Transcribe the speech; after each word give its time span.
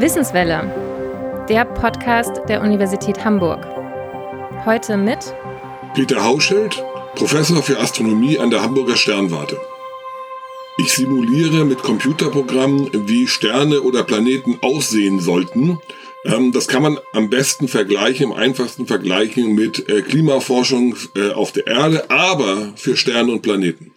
Wissenswelle, 0.00 1.44
der 1.48 1.64
Podcast 1.64 2.40
der 2.48 2.62
Universität 2.62 3.24
Hamburg. 3.24 3.64
Heute 4.64 4.96
mit 4.96 5.32
Peter 5.94 6.24
Hauschild, 6.24 6.82
Professor 7.14 7.62
für 7.62 7.78
Astronomie 7.78 8.40
an 8.40 8.50
der 8.50 8.62
Hamburger 8.62 8.96
Sternwarte. 8.96 9.56
Ich 10.78 10.92
simuliere 10.94 11.64
mit 11.64 11.80
Computerprogrammen, 11.84 13.08
wie 13.08 13.28
Sterne 13.28 13.82
oder 13.82 14.02
Planeten 14.02 14.58
aussehen 14.62 15.20
sollten. 15.20 15.78
Ähm, 16.24 16.50
das 16.50 16.66
kann 16.66 16.82
man 16.82 16.98
am 17.12 17.30
besten 17.30 17.68
vergleichen, 17.68 18.32
am 18.32 18.38
einfachsten 18.38 18.88
vergleichen 18.88 19.54
mit 19.54 19.88
äh, 19.88 20.02
Klimaforschung 20.02 20.96
äh, 21.14 21.30
auf 21.30 21.52
der 21.52 21.68
Erde, 21.68 22.10
aber 22.10 22.72
für 22.74 22.96
Sterne 22.96 23.30
und 23.30 23.42
Planeten. 23.42 23.89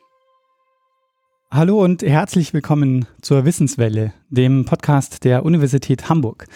Hallo 1.56 1.84
und 1.84 2.02
herzlich 2.02 2.52
willkommen 2.56 3.06
zur 3.22 3.46
Wissenswelle, 3.46 4.12
dem 4.32 4.66
Podcast 4.66 5.24
der 5.24 5.46
Universität 5.46 6.10
Hamburg. 6.10 6.48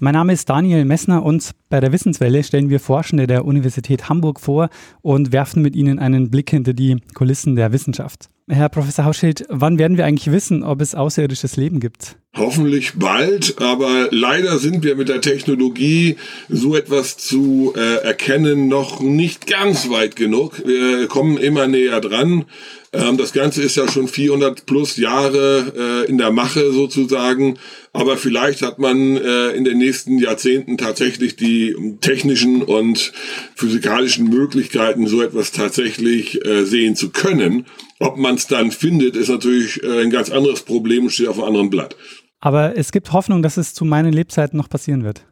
Mein 0.00 0.14
Name 0.14 0.32
ist 0.32 0.50
Daniel 0.50 0.84
Messner 0.84 1.24
und 1.24 1.52
bei 1.68 1.78
der 1.78 1.92
Wissenswelle 1.92 2.42
stellen 2.42 2.68
wir 2.68 2.80
Forschende 2.80 3.28
der 3.28 3.44
Universität 3.44 4.08
Hamburg 4.08 4.40
vor 4.40 4.68
und 5.00 5.30
werfen 5.30 5.62
mit 5.62 5.76
ihnen 5.76 6.00
einen 6.00 6.28
Blick 6.28 6.50
hinter 6.50 6.72
die 6.72 6.96
Kulissen 7.14 7.54
der 7.54 7.70
Wissenschaft. 7.70 8.30
Herr 8.48 8.68
Professor 8.68 9.04
Hauschild, 9.04 9.46
wann 9.48 9.78
werden 9.78 9.96
wir 9.96 10.06
eigentlich 10.06 10.32
wissen, 10.32 10.64
ob 10.64 10.80
es 10.80 10.96
außerirdisches 10.96 11.56
Leben 11.56 11.78
gibt? 11.78 12.16
Hoffentlich 12.34 12.92
bald, 12.94 13.60
aber 13.60 14.08
leider 14.10 14.58
sind 14.58 14.82
wir 14.82 14.96
mit 14.96 15.10
der 15.10 15.20
Technologie 15.20 16.16
so 16.48 16.74
etwas 16.74 17.18
zu 17.18 17.74
äh, 17.76 17.96
erkennen 17.96 18.68
noch 18.68 19.00
nicht 19.00 19.46
ganz 19.46 19.90
weit 19.90 20.16
genug. 20.16 20.62
Wir 20.64 21.08
kommen 21.08 21.36
immer 21.36 21.66
näher 21.66 22.00
dran. 22.00 22.46
Ähm, 22.94 23.18
das 23.18 23.34
Ganze 23.34 23.60
ist 23.60 23.76
ja 23.76 23.86
schon 23.86 24.08
400 24.08 24.64
plus 24.64 24.96
Jahre 24.96 26.04
äh, 26.06 26.10
in 26.10 26.16
der 26.16 26.30
Mache 26.30 26.72
sozusagen. 26.72 27.58
Aber 27.92 28.16
vielleicht 28.16 28.62
hat 28.62 28.78
man 28.78 29.18
äh, 29.18 29.50
in 29.50 29.64
den 29.64 29.76
nächsten 29.76 30.18
Jahrzehnten 30.18 30.78
tatsächlich 30.78 31.36
die 31.36 31.76
technischen 32.00 32.62
und 32.62 33.12
physikalischen 33.54 34.30
Möglichkeiten, 34.30 35.06
so 35.06 35.20
etwas 35.20 35.52
tatsächlich 35.52 36.42
äh, 36.46 36.64
sehen 36.64 36.96
zu 36.96 37.10
können. 37.10 37.66
Ob 37.98 38.16
man 38.16 38.36
es 38.36 38.46
dann 38.46 38.70
findet, 38.70 39.16
ist 39.16 39.28
natürlich 39.28 39.82
äh, 39.82 40.00
ein 40.00 40.10
ganz 40.10 40.30
anderes 40.30 40.62
Problem 40.62 41.04
und 41.04 41.10
steht 41.10 41.28
auf 41.28 41.36
einem 41.36 41.48
anderen 41.48 41.68
Blatt. 41.68 41.94
Aber 42.42 42.76
es 42.76 42.90
gibt 42.90 43.12
Hoffnung, 43.12 43.40
dass 43.40 43.56
es 43.56 43.72
zu 43.72 43.84
meinen 43.84 44.12
Lebzeiten 44.12 44.56
noch 44.56 44.68
passieren 44.68 45.04
wird. 45.04 45.24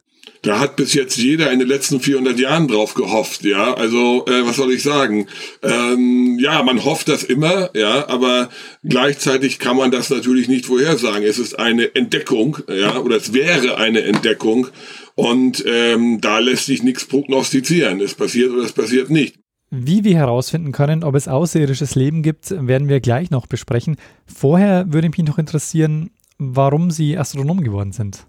Da 0.43 0.61
hat 0.61 0.77
bis 0.77 0.95
jetzt 0.95 1.19
jeder 1.19 1.51
in 1.51 1.59
den 1.59 1.69
letzten 1.69 2.01
400 2.01 2.39
Jahren 2.39 2.69
drauf 2.69 2.95
gehofft, 2.95 3.45
ja. 3.45 3.75
Also 3.75 4.25
äh, 4.27 4.47
was 4.47 4.57
soll 4.57 4.73
ich 4.73 4.83
sagen? 4.83 5.27
Ähm, 5.63 6.39
ja, 6.41 6.63
man 6.63 6.85
hofft 6.85 7.09
das 7.09 7.25
immer, 7.25 7.71
ja, 7.75 8.09
aber 8.09 8.49
gleichzeitig 8.85 9.59
kann 9.59 9.77
man 9.77 9.91
das 9.91 10.09
natürlich 10.09 10.49
nicht 10.49 10.67
vorhersagen. 10.67 11.25
Es 11.25 11.39
ist 11.39 11.59
eine 11.59 11.95
Entdeckung, 11.95 12.59
ja, 12.69 12.99
oder 12.99 13.17
es 13.17 13.35
wäre 13.35 13.77
eine 13.77 14.03
Entdeckung 14.03 14.69
und 15.15 15.65
ähm, 15.67 16.21
da 16.21 16.39
lässt 16.39 16.67
sich 16.67 16.83
nichts 16.83 17.05
prognostizieren. 17.05 18.01
Es 18.01 18.15
passiert 18.15 18.53
oder 18.53 18.63
es 18.63 18.73
passiert 18.73 19.11
nicht. 19.11 19.35
Wie 19.71 20.05
wir 20.05 20.17
herausfinden 20.17 20.73
können, 20.73 21.05
ob 21.05 21.17
es 21.17 21.29
außerirdisches 21.29 21.97
Leben 21.97 22.23
gibt, 22.23 22.51
werden 22.51 22.89
wir 22.89 23.01
gleich 23.01 23.31
noch 23.31 23.47
besprechen. 23.47 23.97
Vorher 24.27 24.93
würde 24.93 25.09
mich 25.09 25.19
noch 25.19 25.39
interessieren, 25.39 26.11
warum 26.41 26.91
Sie 26.91 27.17
Astronom 27.17 27.63
geworden 27.63 27.93
sind 27.93 28.27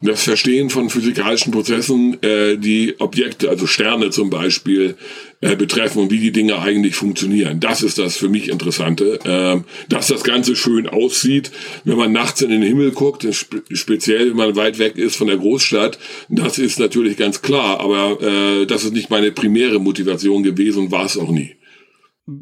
das 0.00 0.22
Verstehen 0.22 0.70
von 0.70 0.90
physikalischen 0.90 1.52
Prozessen, 1.52 2.22
äh, 2.22 2.56
die 2.56 2.94
Objekte, 3.00 3.48
also 3.48 3.66
Sterne 3.66 4.10
zum 4.10 4.30
Beispiel, 4.30 4.96
äh, 5.40 5.56
betreffen 5.56 6.02
und 6.02 6.10
wie 6.10 6.20
die 6.20 6.30
Dinge 6.30 6.60
eigentlich 6.60 6.94
funktionieren. 6.94 7.58
Das 7.58 7.82
ist 7.82 7.98
das 7.98 8.16
für 8.16 8.28
mich 8.28 8.48
Interessante. 8.48 9.18
Äh, 9.24 9.62
dass 9.88 10.08
das 10.08 10.22
Ganze 10.22 10.54
schön 10.54 10.88
aussieht, 10.88 11.50
wenn 11.84 11.96
man 11.96 12.12
nachts 12.12 12.42
in 12.42 12.50
den 12.50 12.62
Himmel 12.62 12.92
guckt, 12.92 13.26
spe 13.32 13.62
speziell 13.72 14.30
wenn 14.30 14.36
man 14.36 14.56
weit 14.56 14.78
weg 14.78 14.96
ist 14.96 15.16
von 15.16 15.26
der 15.26 15.36
Großstadt, 15.36 15.98
das 16.28 16.58
ist 16.58 16.78
natürlich 16.78 17.16
ganz 17.16 17.42
klar, 17.42 17.80
aber 17.80 18.20
äh, 18.22 18.66
das 18.66 18.84
ist 18.84 18.92
nicht 18.92 19.10
meine 19.10 19.32
primäre 19.32 19.80
Motivation 19.80 20.42
gewesen 20.42 20.84
und 20.84 20.90
war 20.92 21.06
es 21.06 21.16
auch 21.16 21.30
nie. 21.30 21.56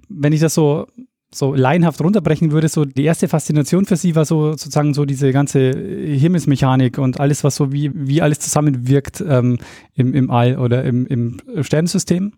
Wenn 0.09 0.33
ich 0.33 0.41
das 0.41 0.55
so 0.55 0.87
so 1.37 1.55
laienhaft 1.55 2.01
runterbrechen 2.01 2.53
würde, 2.53 2.69
so 2.69 2.85
die 2.85 3.05
erste 3.05 3.29
Faszination 3.29 3.85
für 3.85 3.97
sie 3.97 4.15
war 4.15 4.25
so 4.25 4.53
sozusagen 4.53 4.95
so 4.95 5.05
diese 5.05 5.33
ganze 5.33 5.71
Himmelsmechanik 5.71 6.99
und 6.99 7.21
alles, 7.21 7.45
was 7.45 7.57
so 7.57 7.73
wie, 7.73 7.91
wie 7.95 8.23
alles 8.23 8.41
zusammenwirkt 8.41 9.23
ähm, 9.27 9.59
im, 9.95 10.15
im 10.15 10.31
All 10.31 10.59
oder 10.59 10.85
im, 10.85 11.07
im 11.07 11.39
Sternensystem? 11.61 12.33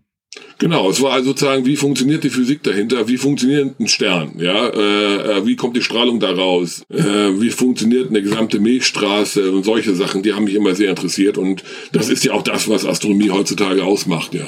Genau, 0.58 0.90
es 0.90 1.00
war 1.00 1.12
also 1.12 1.30
sozusagen, 1.30 1.64
wie 1.64 1.76
funktioniert 1.76 2.22
die 2.24 2.30
Physik 2.30 2.62
dahinter, 2.62 3.08
wie 3.08 3.16
funktioniert 3.16 3.78
ein 3.80 3.88
Stern, 3.88 4.32
ja, 4.38 4.68
äh, 4.68 5.38
äh, 5.38 5.46
wie 5.46 5.56
kommt 5.56 5.76
die 5.76 5.82
Strahlung 5.82 6.20
da 6.20 6.30
raus, 6.30 6.82
äh, 6.90 7.00
wie 7.00 7.50
funktioniert 7.50 8.10
eine 8.10 8.22
gesamte 8.22 8.58
Milchstraße 8.58 9.50
und 9.52 9.64
solche 9.64 9.94
Sachen, 9.94 10.22
die 10.22 10.34
haben 10.34 10.44
mich 10.44 10.54
immer 10.54 10.74
sehr 10.74 10.90
interessiert 10.90 11.38
und 11.38 11.62
das 11.92 12.08
ist 12.08 12.24
ja 12.24 12.32
auch 12.32 12.42
das, 12.42 12.68
was 12.68 12.84
Astronomie 12.84 13.30
heutzutage 13.30 13.84
ausmacht, 13.84 14.34
ja. 14.34 14.44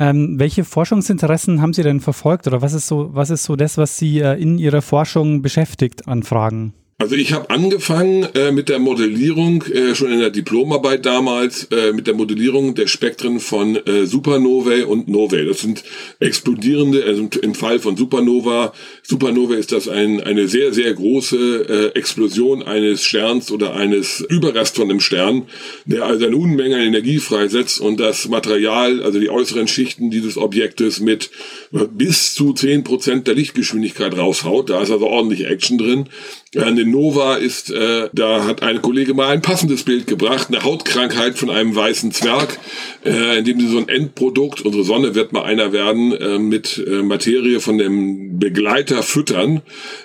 Ähm, 0.00 0.38
welche 0.38 0.64
Forschungsinteressen 0.64 1.60
haben 1.60 1.74
Sie 1.74 1.82
denn 1.82 2.00
verfolgt 2.00 2.46
oder 2.46 2.62
was 2.62 2.72
ist 2.72 2.86
so, 2.86 3.14
was 3.14 3.28
ist 3.28 3.44
so 3.44 3.54
das, 3.54 3.76
was 3.76 3.98
Sie 3.98 4.20
äh, 4.20 4.40
in 4.40 4.56
Ihrer 4.56 4.80
Forschung 4.80 5.42
beschäftigt 5.42 6.08
an 6.08 6.22
Fragen? 6.22 6.72
Also 7.00 7.14
ich 7.14 7.32
habe 7.32 7.48
angefangen 7.48 8.24
äh, 8.34 8.52
mit 8.52 8.68
der 8.68 8.78
Modellierung, 8.78 9.62
äh, 9.62 9.94
schon 9.94 10.12
in 10.12 10.20
der 10.20 10.28
Diplomarbeit 10.28 11.06
damals, 11.06 11.64
äh, 11.70 11.94
mit 11.94 12.06
der 12.06 12.12
Modellierung 12.12 12.74
der 12.74 12.88
Spektren 12.88 13.40
von 13.40 13.74
äh, 13.74 14.04
Supernovae 14.04 14.84
und 14.84 15.08
Novae. 15.08 15.46
Das 15.46 15.60
sind 15.60 15.82
explodierende, 16.18 17.02
also 17.02 17.26
im 17.40 17.54
Fall 17.54 17.78
von 17.78 17.96
Supernova, 17.96 18.74
Supernova 19.02 19.54
ist 19.54 19.72
das 19.72 19.88
ein, 19.88 20.20
eine 20.20 20.46
sehr, 20.46 20.74
sehr 20.74 20.92
große 20.92 21.92
äh, 21.94 21.98
Explosion 21.98 22.62
eines 22.62 23.02
Sterns 23.02 23.50
oder 23.50 23.74
eines 23.74 24.20
Überrest 24.20 24.76
von 24.76 24.90
einem 24.90 25.00
Stern, 25.00 25.44
der 25.86 26.04
also 26.04 26.26
eine 26.26 26.36
Unmenge 26.36 26.76
an 26.76 26.82
Energie 26.82 27.18
freisetzt 27.18 27.80
und 27.80 27.98
das 27.98 28.28
Material, 28.28 29.02
also 29.02 29.18
die 29.18 29.30
äußeren 29.30 29.68
Schichten 29.68 30.10
dieses 30.10 30.36
Objektes 30.36 31.00
mit 31.00 31.30
bis 31.70 32.34
zu 32.34 32.52
zehn 32.52 32.84
Prozent 32.84 33.26
der 33.26 33.36
Lichtgeschwindigkeit 33.36 34.18
raushaut. 34.18 34.68
Da 34.68 34.82
ist 34.82 34.90
also 34.90 35.06
ordentlich 35.06 35.46
Action 35.46 35.78
drin. 35.78 36.10
Eine 36.56 36.89
Nova 36.90 37.36
ist, 37.36 37.70
äh, 37.70 38.08
da 38.12 38.44
hat 38.44 38.62
eine 38.62 38.80
Kollege 38.80 39.14
mal 39.14 39.28
ein 39.28 39.42
passendes 39.42 39.84
Bild 39.84 40.06
gebracht, 40.06 40.48
eine 40.48 40.62
Hautkrankheit 40.62 41.38
von 41.38 41.50
einem 41.50 41.74
weißen 41.74 42.12
Zwerg, 42.12 42.58
äh, 43.04 43.38
in 43.38 43.44
dem 43.44 43.60
sie 43.60 43.68
so 43.68 43.78
ein 43.78 43.88
Endprodukt, 43.88 44.62
unsere 44.62 44.84
Sonne 44.84 45.14
wird 45.14 45.32
mal 45.32 45.44
einer 45.44 45.72
werden, 45.72 46.12
äh, 46.12 46.38
mit 46.38 46.82
äh, 46.86 47.02
Materie 47.02 47.60
von 47.60 47.78
dem 47.78 48.38
Begleiter 48.38 49.02
füttern. 49.02 49.62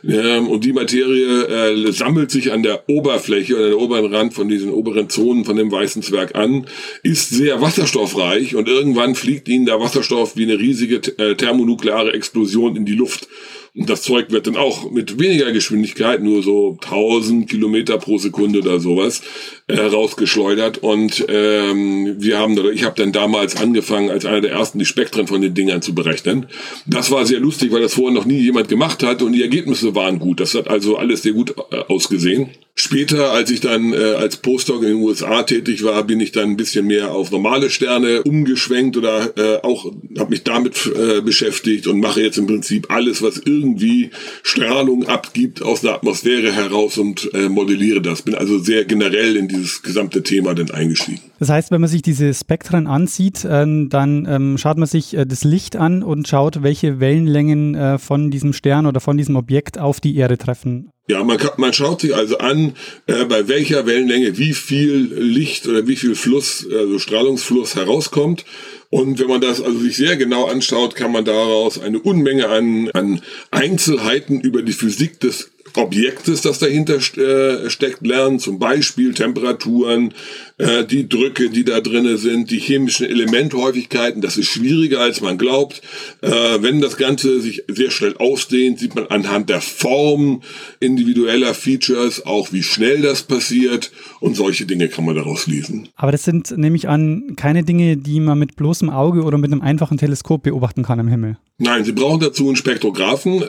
Äh, 0.07 0.39
und 0.39 0.63
die 0.63 0.73
Materie 0.73 1.43
äh, 1.45 1.91
sammelt 1.91 2.31
sich 2.31 2.51
an 2.51 2.63
der 2.63 2.87
Oberfläche 2.89 3.55
oder 3.55 3.65
an 3.65 3.71
der 3.71 3.81
oberen 3.81 4.13
Rand 4.13 4.33
von 4.33 4.47
diesen 4.47 4.71
oberen 4.71 5.09
Zonen 5.09 5.45
von 5.45 5.55
dem 5.55 5.71
weißen 5.71 6.01
Zwerg 6.01 6.35
an, 6.35 6.65
ist 7.03 7.29
sehr 7.29 7.61
wasserstoffreich 7.61 8.55
und 8.55 8.67
irgendwann 8.67 9.15
fliegt 9.15 9.47
ihnen 9.47 9.65
der 9.65 9.79
Wasserstoff 9.79 10.35
wie 10.35 10.43
eine 10.43 10.59
riesige 10.59 10.95
äh, 11.17 11.35
thermonukleare 11.35 12.13
Explosion 12.13 12.75
in 12.75 12.85
die 12.85 12.95
Luft. 12.95 13.27
Und 13.75 13.89
das 13.89 14.03
Zeug 14.03 14.31
wird 14.31 14.47
dann 14.47 14.55
auch 14.55 14.89
mit 14.89 15.19
weniger 15.19 15.51
Geschwindigkeit, 15.51 16.23
nur 16.23 16.41
so 16.43 16.77
1000 16.81 17.49
Kilometer 17.49 17.97
pro 17.97 18.17
Sekunde 18.17 18.59
oder 18.59 18.79
sowas, 18.79 19.21
äh, 19.67 19.77
rausgeschleudert. 19.77 20.77
Und 20.77 21.25
ähm, 21.27 22.15
wir 22.17 22.39
haben, 22.39 22.57
ich 22.73 22.85
habe 22.85 22.95
dann 22.95 23.11
damals 23.11 23.57
angefangen, 23.57 24.09
als 24.09 24.25
einer 24.25 24.39
der 24.39 24.51
ersten 24.51 24.79
die 24.79 24.85
Spektren 24.85 25.27
von 25.27 25.41
den 25.41 25.53
Dingern 25.53 25.81
zu 25.81 25.93
berechnen. 25.93 26.45
Das 26.85 27.11
war 27.11 27.25
sehr 27.25 27.41
lustig, 27.41 27.73
weil 27.73 27.81
das 27.81 27.95
vorher 27.95 28.13
noch 28.13 28.25
nie 28.25 28.39
jemand 28.39 28.69
gemacht 28.69 29.03
hat 29.03 29.21
und 29.21 29.33
die 29.33 29.41
Ergebnisse 29.41 29.93
waren 29.93 30.19
gut. 30.19 30.39
Das 30.39 30.55
hat 30.55 30.69
also 30.69 30.95
alles 30.95 31.23
sehr 31.23 31.33
gut 31.33 31.53
äh, 31.71 31.77
ausgesehen. 31.89 32.51
Später, 32.85 33.31
als 33.31 33.49
ich 33.49 33.61
dann 33.61 33.93
äh, 33.93 34.13
als 34.13 34.37
Postdoc 34.37 34.83
in 34.83 34.89
den 34.89 34.97
USA 34.97 35.41
tätig 35.41 35.83
war, 35.83 36.03
bin 36.03 36.19
ich 36.19 36.31
dann 36.31 36.51
ein 36.51 36.55
bisschen 36.55 36.85
mehr 36.85 37.13
auf 37.13 37.31
normale 37.31 37.71
Sterne 37.71 38.21
umgeschwenkt 38.21 38.95
oder 38.95 39.35
äh, 39.35 39.59
auch 39.63 39.91
habe 40.19 40.29
mich 40.29 40.43
damit 40.43 40.91
äh, 40.95 41.21
beschäftigt 41.21 41.87
und 41.87 41.99
mache 41.99 42.21
jetzt 42.21 42.37
im 42.37 42.45
Prinzip 42.45 42.91
alles, 42.91 43.23
was 43.23 43.41
irgendwie 43.43 44.11
Strahlung 44.43 45.07
abgibt 45.07 45.63
aus 45.63 45.81
der 45.81 45.95
Atmosphäre 45.95 46.51
heraus 46.51 46.99
und 46.99 47.33
äh, 47.33 47.49
modelliere 47.49 48.03
das. 48.03 48.21
Bin 48.21 48.35
also 48.35 48.59
sehr 48.59 48.85
generell 48.85 49.35
in 49.35 49.47
dieses 49.47 49.81
gesamte 49.81 50.21
Thema 50.21 50.53
dann 50.53 50.69
eingestiegen. 50.69 51.21
Das 51.39 51.49
heißt, 51.49 51.71
wenn 51.71 51.81
man 51.81 51.89
sich 51.89 52.03
diese 52.03 52.35
Spektren 52.35 52.85
ansieht, 52.85 53.45
äh, 53.45 53.65
dann 53.89 54.27
ähm, 54.29 54.59
schaut 54.59 54.77
man 54.77 54.87
sich 54.87 55.17
äh, 55.17 55.25
das 55.25 55.43
Licht 55.43 55.75
an 55.75 56.03
und 56.03 56.27
schaut, 56.27 56.61
welche 56.61 56.99
Wellenlängen 56.99 57.73
äh, 57.73 57.97
von 57.97 58.29
diesem 58.29 58.53
Stern 58.53 58.85
oder 58.85 58.99
von 58.99 59.17
diesem 59.17 59.37
Objekt 59.37 59.79
auf 59.79 59.99
die 59.99 60.15
Erde 60.17 60.37
treffen. 60.37 60.91
Ja, 61.07 61.23
man, 61.23 61.37
kann, 61.37 61.51
man 61.57 61.71
schaut 61.71 62.01
sich 62.01 62.15
also 62.15 62.39
an, 62.39 62.75
äh, 63.05 63.25
bei 63.25 63.47
welcher 63.47 63.85
Wellenlänge 63.85 64.39
wie 64.39 64.53
viel 64.53 65.13
Licht 65.13 65.67
oder 65.67 65.85
wie 65.85 65.95
viel 65.95 66.15
Fluss, 66.15 66.65
also 66.71 66.97
Strahlungsfluss 66.97 67.75
herauskommt. 67.75 68.43
Und 68.89 69.19
wenn 69.19 69.27
man 69.27 69.41
das 69.41 69.61
also 69.61 69.77
sich 69.77 69.97
sehr 69.97 70.17
genau 70.17 70.45
anschaut, 70.45 70.95
kann 70.95 71.11
man 71.11 71.25
daraus 71.25 71.79
eine 71.79 71.99
Unmenge 71.99 72.49
an, 72.49 72.89
an 72.93 73.21
Einzelheiten 73.51 74.41
über 74.41 74.63
die 74.63 74.73
Physik 74.73 75.19
des 75.19 75.51
Objektes, 75.77 76.41
das 76.41 76.59
dahinter 76.59 76.95
äh, 76.95 77.69
steckt, 77.69 78.05
lernen. 78.05 78.39
Zum 78.39 78.59
Beispiel 78.59 79.13
Temperaturen, 79.13 80.13
äh, 80.57 80.85
die 80.85 81.09
Drücke, 81.09 81.49
die 81.49 81.65
da 81.65 81.81
drinnen 81.81 82.17
sind, 82.17 82.49
die 82.49 82.59
chemischen 82.59 83.05
Elementhäufigkeiten. 83.05 84.21
Das 84.21 84.37
ist 84.37 84.47
schwieriger, 84.47 85.01
als 85.01 85.19
man 85.19 85.37
glaubt. 85.37 85.81
Äh, 86.21 86.29
wenn 86.61 86.79
das 86.79 86.97
Ganze 86.97 87.41
sich 87.41 87.63
sehr 87.67 87.91
schnell 87.91 88.15
ausdehnt, 88.17 88.79
sieht 88.79 88.95
man 88.95 89.07
anhand 89.07 89.49
der 89.49 89.61
Form 89.61 90.41
individueller 90.79 91.53
Features 91.53 92.25
auch, 92.25 92.53
wie 92.53 92.63
schnell 92.63 93.01
das 93.01 93.23
passiert. 93.23 93.91
Und 94.21 94.35
solche 94.35 94.65
Dinge 94.65 94.87
kann 94.87 95.05
man 95.05 95.15
daraus 95.15 95.47
lesen. 95.47 95.89
Aber 95.95 96.11
das 96.11 96.23
sind, 96.23 96.57
nehme 96.57 96.77
ich 96.77 96.87
an, 96.87 97.35
keine 97.35 97.63
Dinge, 97.63 97.97
die 97.97 98.19
man 98.19 98.39
mit 98.39 98.55
bloßem 98.55 98.89
Auge 98.89 99.23
oder 99.23 99.37
mit 99.37 99.51
einem 99.51 99.61
einfachen 99.61 99.97
Teleskop 99.97 100.43
beobachten 100.43 100.83
kann 100.83 100.99
am 100.99 101.07
Himmel. 101.07 101.37
Nein, 101.57 101.85
Sie 101.85 101.93
brauchen 101.93 102.19
dazu 102.19 102.47
einen 102.47 102.57
Spektrographen, 102.57 103.43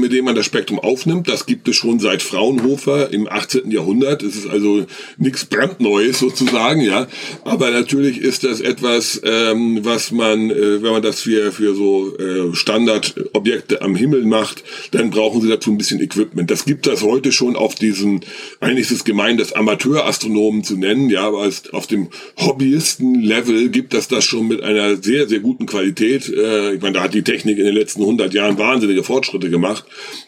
mit 0.00 0.12
dem 0.12 0.24
man 0.24 0.34
das 0.34 0.46
Spektrum 0.46 0.78
aufnimmt. 0.78 1.28
Das 1.28 1.44
gibt 1.44 1.68
es 1.70 1.76
schon 1.76 1.98
seit 1.98 2.22
Fraunhofer 2.22 3.12
im 3.12 3.28
18. 3.28 3.70
Jahrhundert. 3.70 4.22
Es 4.22 4.36
ist 4.36 4.48
also 4.48 4.86
nichts 5.16 5.44
brandneues 5.44 6.18
sozusagen, 6.18 6.80
ja. 6.80 7.08
Aber 7.44 7.70
natürlich 7.70 8.18
ist 8.18 8.44
das 8.44 8.60
etwas, 8.60 9.20
ähm, 9.24 9.80
was 9.82 10.10
man, 10.10 10.50
äh, 10.50 10.82
wenn 10.82 10.92
man 10.92 11.02
das 11.02 11.22
für, 11.22 11.52
für 11.52 11.74
so 11.74 12.16
äh, 12.18 12.54
Standardobjekte 12.54 13.82
am 13.82 13.94
Himmel 13.94 14.24
macht, 14.24 14.62
dann 14.90 15.10
brauchen 15.10 15.40
Sie 15.40 15.48
dazu 15.48 15.70
ein 15.70 15.78
bisschen 15.78 16.00
Equipment. 16.00 16.50
Das 16.50 16.64
gibt 16.64 16.86
es 16.86 17.02
heute 17.02 17.32
schon 17.32 17.56
auf 17.56 17.74
diesen, 17.74 18.20
eigentlich 18.60 18.90
ist 18.90 18.98
es 18.98 19.04
gemein, 19.04 19.36
das 19.36 19.52
Amateurastronomen 19.52 20.64
zu 20.64 20.76
nennen, 20.76 21.10
ja, 21.10 21.26
aber 21.26 21.48
auf 21.72 21.86
dem 21.86 22.08
Hobbyisten-Level 22.38 23.70
gibt 23.70 23.94
es 23.94 24.08
das 24.08 24.24
schon 24.24 24.48
mit 24.48 24.62
einer 24.62 24.96
sehr, 24.96 25.28
sehr 25.28 25.40
guten 25.40 25.66
Qualität. 25.66 26.28
Äh, 26.28 26.74
ich 26.74 26.82
meine, 26.82 26.94
da 26.94 27.02
hat 27.02 27.14
die 27.14 27.22
Technik 27.22 27.58
in 27.58 27.64
den 27.64 27.74
letzten 27.74 28.02
100 28.02 28.34
Jahren 28.34 28.58
wahnsinnige 28.58 29.04
Fortschritte 29.04 29.50
gemacht. 29.50 29.84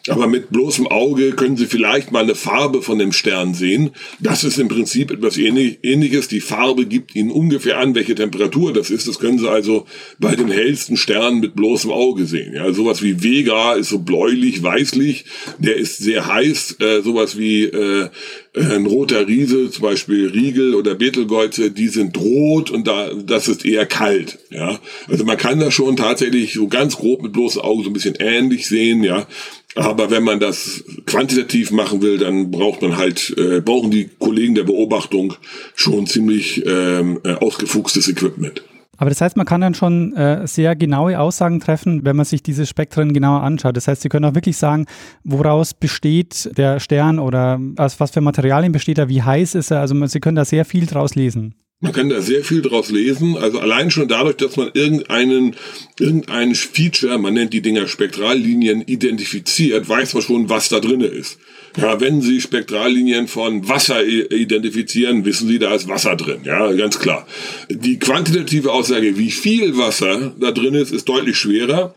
Aber 0.07 0.27
mit 0.27 0.49
bloßem 0.49 0.87
Auge 0.87 1.22
können 1.31 1.57
Sie 1.57 1.65
vielleicht 1.65 2.11
mal 2.11 2.23
eine 2.23 2.35
Farbe 2.35 2.81
von 2.81 2.99
dem 2.99 3.11
Stern 3.11 3.53
sehen. 3.53 3.91
Das 4.19 4.43
ist 4.43 4.57
im 4.57 4.67
Prinzip 4.67 5.11
etwas 5.11 5.37
ähnliches. 5.37 6.27
Die 6.27 6.41
Farbe 6.41 6.85
gibt 6.85 7.15
Ihnen 7.15 7.31
ungefähr 7.31 7.79
an, 7.79 7.95
welche 7.95 8.15
Temperatur 8.15 8.73
das 8.73 8.89
ist. 8.89 9.07
Das 9.07 9.19
können 9.19 9.39
Sie 9.39 9.49
also 9.49 9.85
bei 10.19 10.35
den 10.35 10.49
hellsten 10.49 10.97
Sternen 10.97 11.39
mit 11.39 11.55
bloßem 11.55 11.91
Auge 11.91 12.25
sehen. 12.25 12.53
Ja, 12.53 12.71
sowas 12.73 13.01
wie 13.01 13.23
Vega 13.23 13.73
ist 13.73 13.89
so 13.89 13.99
bläulich, 13.99 14.61
weißlich. 14.61 15.25
Der 15.59 15.77
ist 15.77 15.97
sehr 15.97 16.27
heiß. 16.27 16.77
Äh, 16.79 17.01
sowas 17.01 17.37
wie 17.37 17.63
äh, 17.63 18.09
ein 18.55 18.85
roter 18.85 19.27
Riese, 19.27 19.71
zum 19.71 19.81
Beispiel 19.81 20.27
Riegel 20.27 20.75
oder 20.75 20.93
Betelgeuse, 20.93 21.71
die 21.71 21.87
sind 21.87 22.17
rot 22.17 22.69
und 22.69 22.87
da, 22.87 23.11
das 23.13 23.47
ist 23.47 23.65
eher 23.65 23.85
kalt, 23.87 24.37
ja. 24.51 24.79
Also 25.07 25.25
man 25.25 25.37
kann 25.37 25.59
das 25.59 25.73
schon 25.73 25.95
tatsächlich 25.95 26.53
so 26.53 26.67
ganz 26.67 26.97
grob 26.97 27.23
mit 27.23 27.33
bloßem 27.33 27.61
Auge 27.61 27.83
so 27.83 27.89
ein 27.89 27.93
bisschen 27.93 28.15
ähnlich 28.19 28.67
sehen, 28.67 29.03
ja. 29.03 29.27
Aber 29.75 30.11
wenn 30.11 30.23
man 30.23 30.39
das 30.39 30.83
quantitativ 31.07 31.71
machen 31.71 32.03
will, 32.03 32.19
dann 32.19 32.51
braucht 32.51 32.83
man 32.83 32.97
halt, 32.97 33.33
äh, 33.37 33.59
brauchen 33.59 33.89
die 33.89 34.09
Kollegen 34.19 34.53
der 34.53 34.63
Beobachtung 34.63 35.33
schon 35.73 36.05
ziemlich 36.05 36.63
ähm, 36.67 37.19
äh, 37.23 37.33
ausgefuchstes 37.33 38.07
Equipment. 38.07 38.61
Aber 39.03 39.09
das 39.09 39.19
heißt, 39.19 39.35
man 39.35 39.45
kann 39.45 39.59
dann 39.59 39.73
schon 39.73 40.15
äh, 40.15 40.47
sehr 40.47 40.77
genaue 40.77 41.19
Aussagen 41.19 41.59
treffen, 41.59 42.05
wenn 42.05 42.15
man 42.15 42.23
sich 42.23 42.41
diese 42.41 42.65
Spektren 42.65 43.11
genauer 43.11 43.41
anschaut. 43.41 43.75
Das 43.75 43.89
heißt, 43.89 44.01
Sie 44.01 44.07
können 44.07 44.23
auch 44.23 44.33
wirklich 44.33 44.55
sagen, 44.55 44.85
woraus 45.25 45.73
besteht 45.73 46.57
der 46.57 46.79
Stern 46.79 47.19
oder 47.19 47.59
aus 47.75 47.99
was 47.99 48.11
für 48.11 48.21
Materialien 48.21 48.71
besteht 48.71 48.97
er, 48.97 49.09
wie 49.09 49.21
heiß 49.21 49.55
ist 49.55 49.71
er. 49.71 49.81
Also 49.81 50.05
Sie 50.05 50.21
können 50.21 50.37
da 50.37 50.45
sehr 50.45 50.63
viel 50.63 50.85
draus 50.85 51.15
lesen. 51.15 51.53
Man 51.83 51.91
kann 51.91 52.07
da 52.07 52.21
sehr 52.21 52.45
viel 52.45 52.61
draus 52.61 52.91
lesen. 52.91 53.35
Also 53.37 53.59
allein 53.59 53.91
schon 53.91 54.07
dadurch, 54.07 54.37
dass 54.37 54.55
man 54.55 54.71
irgendeinen, 54.73 55.57
irgendein 55.99 56.55
Feature, 56.55 57.17
man 57.17 57.33
nennt 57.33 57.51
die 57.51 57.61
Dinger 57.61 57.89
Spektrallinien, 57.89 58.83
identifiziert, 58.83 59.89
weiß 59.89 60.13
man 60.13 60.23
schon, 60.23 60.49
was 60.49 60.69
da 60.69 60.79
drinne 60.79 61.07
ist. 61.07 61.39
Ja, 61.75 61.99
wenn 61.99 62.21
Sie 62.21 62.39
Spektrallinien 62.39 63.27
von 63.27 63.67
Wasser 63.67 64.01
identifizieren, 64.05 65.25
wissen 65.25 65.49
Sie, 65.49 65.59
da 65.59 65.75
ist 65.75 65.89
Wasser 65.89 66.15
drin. 66.15 66.39
Ja, 66.45 66.71
ganz 66.71 66.99
klar. 66.99 67.27
Die 67.69 67.99
quantitative 67.99 68.71
Aussage, 68.71 69.17
wie 69.17 69.31
viel 69.31 69.77
Wasser 69.77 70.33
da 70.39 70.51
drin 70.51 70.75
ist, 70.75 70.93
ist 70.93 71.09
deutlich 71.09 71.35
schwerer 71.35 71.93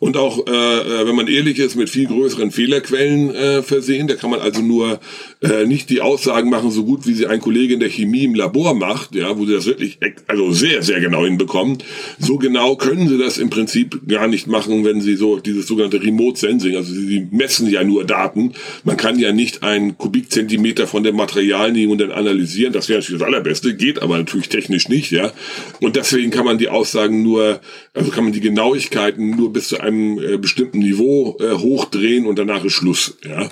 und 0.00 0.16
auch, 0.16 0.46
äh, 0.46 0.50
äh, 0.50 1.06
wenn 1.06 1.14
man 1.14 1.28
ehrlich 1.28 1.58
ist, 1.58 1.76
mit 1.76 1.90
viel 1.90 2.06
größeren 2.06 2.50
Fehlerquellen 2.50 3.34
äh, 3.34 3.62
versehen. 3.62 4.08
Da 4.08 4.16
kann 4.16 4.30
man 4.30 4.40
also 4.40 4.62
nur 4.62 4.98
äh, 5.42 5.64
nicht 5.64 5.90
die 5.90 6.00
Aussagen 6.00 6.50
machen, 6.50 6.70
so 6.70 6.84
gut 6.84 7.06
wie 7.06 7.14
sie 7.14 7.26
ein 7.26 7.40
Kollege 7.40 7.74
in 7.74 7.80
der 7.80 7.88
Chemie 7.88 8.24
im 8.24 8.34
Labor 8.34 8.74
macht, 8.74 9.14
ja, 9.14 9.38
wo 9.38 9.46
sie 9.46 9.54
das 9.54 9.66
wirklich 9.66 9.98
also 10.26 10.52
sehr, 10.52 10.82
sehr 10.82 11.00
genau 11.00 11.24
hinbekommen. 11.24 11.78
So 12.18 12.36
genau 12.36 12.76
können 12.76 13.08
sie 13.08 13.18
das 13.18 13.38
im 13.38 13.48
Prinzip 13.48 14.06
gar 14.06 14.28
nicht 14.28 14.46
machen, 14.46 14.84
wenn 14.84 15.00
sie 15.00 15.16
so 15.16 15.38
dieses 15.38 15.66
sogenannte 15.66 16.02
Remote 16.02 16.38
Sensing, 16.38 16.76
also 16.76 16.92
sie 16.92 17.26
messen 17.30 17.70
ja 17.70 17.84
nur 17.84 18.04
Daten. 18.04 18.52
Man 18.84 18.96
kann 18.96 19.18
ja 19.18 19.32
nicht 19.32 19.62
einen 19.62 19.96
Kubikzentimeter 19.96 20.86
von 20.86 21.02
dem 21.02 21.16
Material 21.16 21.72
nehmen 21.72 21.92
und 21.92 22.00
dann 22.00 22.12
analysieren. 22.12 22.72
Das 22.72 22.88
wäre 22.88 22.98
natürlich 22.98 23.20
das 23.20 23.28
Allerbeste, 23.28 23.74
geht 23.74 24.02
aber 24.02 24.18
natürlich 24.18 24.48
technisch 24.48 24.88
nicht, 24.88 25.10
ja. 25.10 25.32
Und 25.80 25.96
deswegen 25.96 26.30
kann 26.30 26.44
man 26.44 26.58
die 26.58 26.68
Aussagen 26.68 27.22
nur, 27.22 27.60
also 27.94 28.10
kann 28.10 28.24
man 28.24 28.32
die 28.32 28.40
Genauigkeiten 28.40 29.30
nur 29.36 29.52
bis 29.52 29.68
zu 29.68 29.80
einem 29.80 30.18
äh, 30.18 30.36
bestimmten 30.36 30.80
Niveau 30.80 31.36
äh, 31.40 31.54
hochdrehen 31.54 32.26
und 32.26 32.38
danach 32.38 32.64
ist 32.64 32.74
Schluss. 32.74 33.16
Ja? 33.24 33.48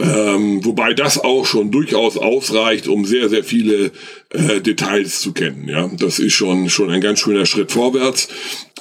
Ähm, 0.00 0.64
wobei 0.64 0.94
das 0.94 1.18
schon 1.44 1.70
durchaus 1.70 2.16
ausreicht, 2.16 2.88
um 2.88 3.04
sehr, 3.04 3.28
sehr 3.28 3.44
viele 3.44 3.92
äh, 4.30 4.60
Details 4.60 5.20
zu 5.20 5.32
kennen. 5.32 5.68
Ja? 5.68 5.90
Das 5.98 6.18
ist 6.18 6.34
schon, 6.34 6.68
schon 6.68 6.90
ein 6.90 7.00
ganz 7.00 7.20
schöner 7.20 7.46
Schritt 7.46 7.72
vorwärts. 7.72 8.28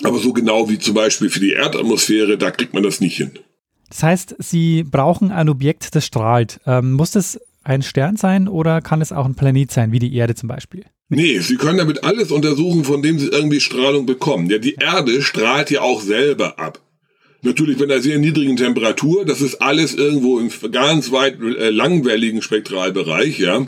Aber 0.03 0.19
so 0.19 0.33
genau 0.33 0.69
wie 0.69 0.79
zum 0.79 0.93
Beispiel 0.93 1.29
für 1.29 1.39
die 1.39 1.53
Erdatmosphäre, 1.53 2.37
da 2.37 2.51
kriegt 2.51 2.73
man 2.73 2.83
das 2.83 2.99
nicht 2.99 3.17
hin. 3.17 3.31
Das 3.89 4.03
heißt, 4.03 4.35
Sie 4.39 4.83
brauchen 4.83 5.31
ein 5.31 5.49
Objekt, 5.49 5.95
das 5.95 6.05
strahlt. 6.05 6.59
Ähm, 6.65 6.93
muss 6.93 7.11
das 7.11 7.39
ein 7.63 7.81
Stern 7.81 8.15
sein 8.15 8.47
oder 8.47 8.81
kann 8.81 9.01
es 9.01 9.11
auch 9.11 9.25
ein 9.25 9.35
Planet 9.35 9.71
sein, 9.71 9.91
wie 9.91 9.99
die 9.99 10.15
Erde 10.15 10.35
zum 10.35 10.49
Beispiel? 10.49 10.85
Nee, 11.09 11.39
Sie 11.39 11.55
können 11.55 11.77
damit 11.77 12.03
alles 12.03 12.31
untersuchen, 12.31 12.83
von 12.83 13.01
dem 13.01 13.17
Sie 13.19 13.27
irgendwie 13.27 13.61
Strahlung 13.61 14.05
bekommen. 14.05 14.49
Ja, 14.49 14.57
die 14.57 14.75
Erde 14.75 15.21
strahlt 15.21 15.71
ja 15.71 15.81
auch 15.81 16.01
selber 16.01 16.59
ab. 16.59 16.81
Natürlich 17.47 17.77
bei 17.77 17.85
einer 17.85 18.01
sehr 18.01 18.17
niedrigen 18.17 18.57
Temperatur, 18.57 19.23
das 19.23 19.39
ist 19.39 19.61
alles 19.61 19.95
irgendwo 19.95 20.37
im 20.37 20.51
ganz 20.69 21.13
weit 21.13 21.41
äh, 21.41 21.69
langwelligen 21.69 22.41
Spektralbereich, 22.41 23.39
ja. 23.39 23.65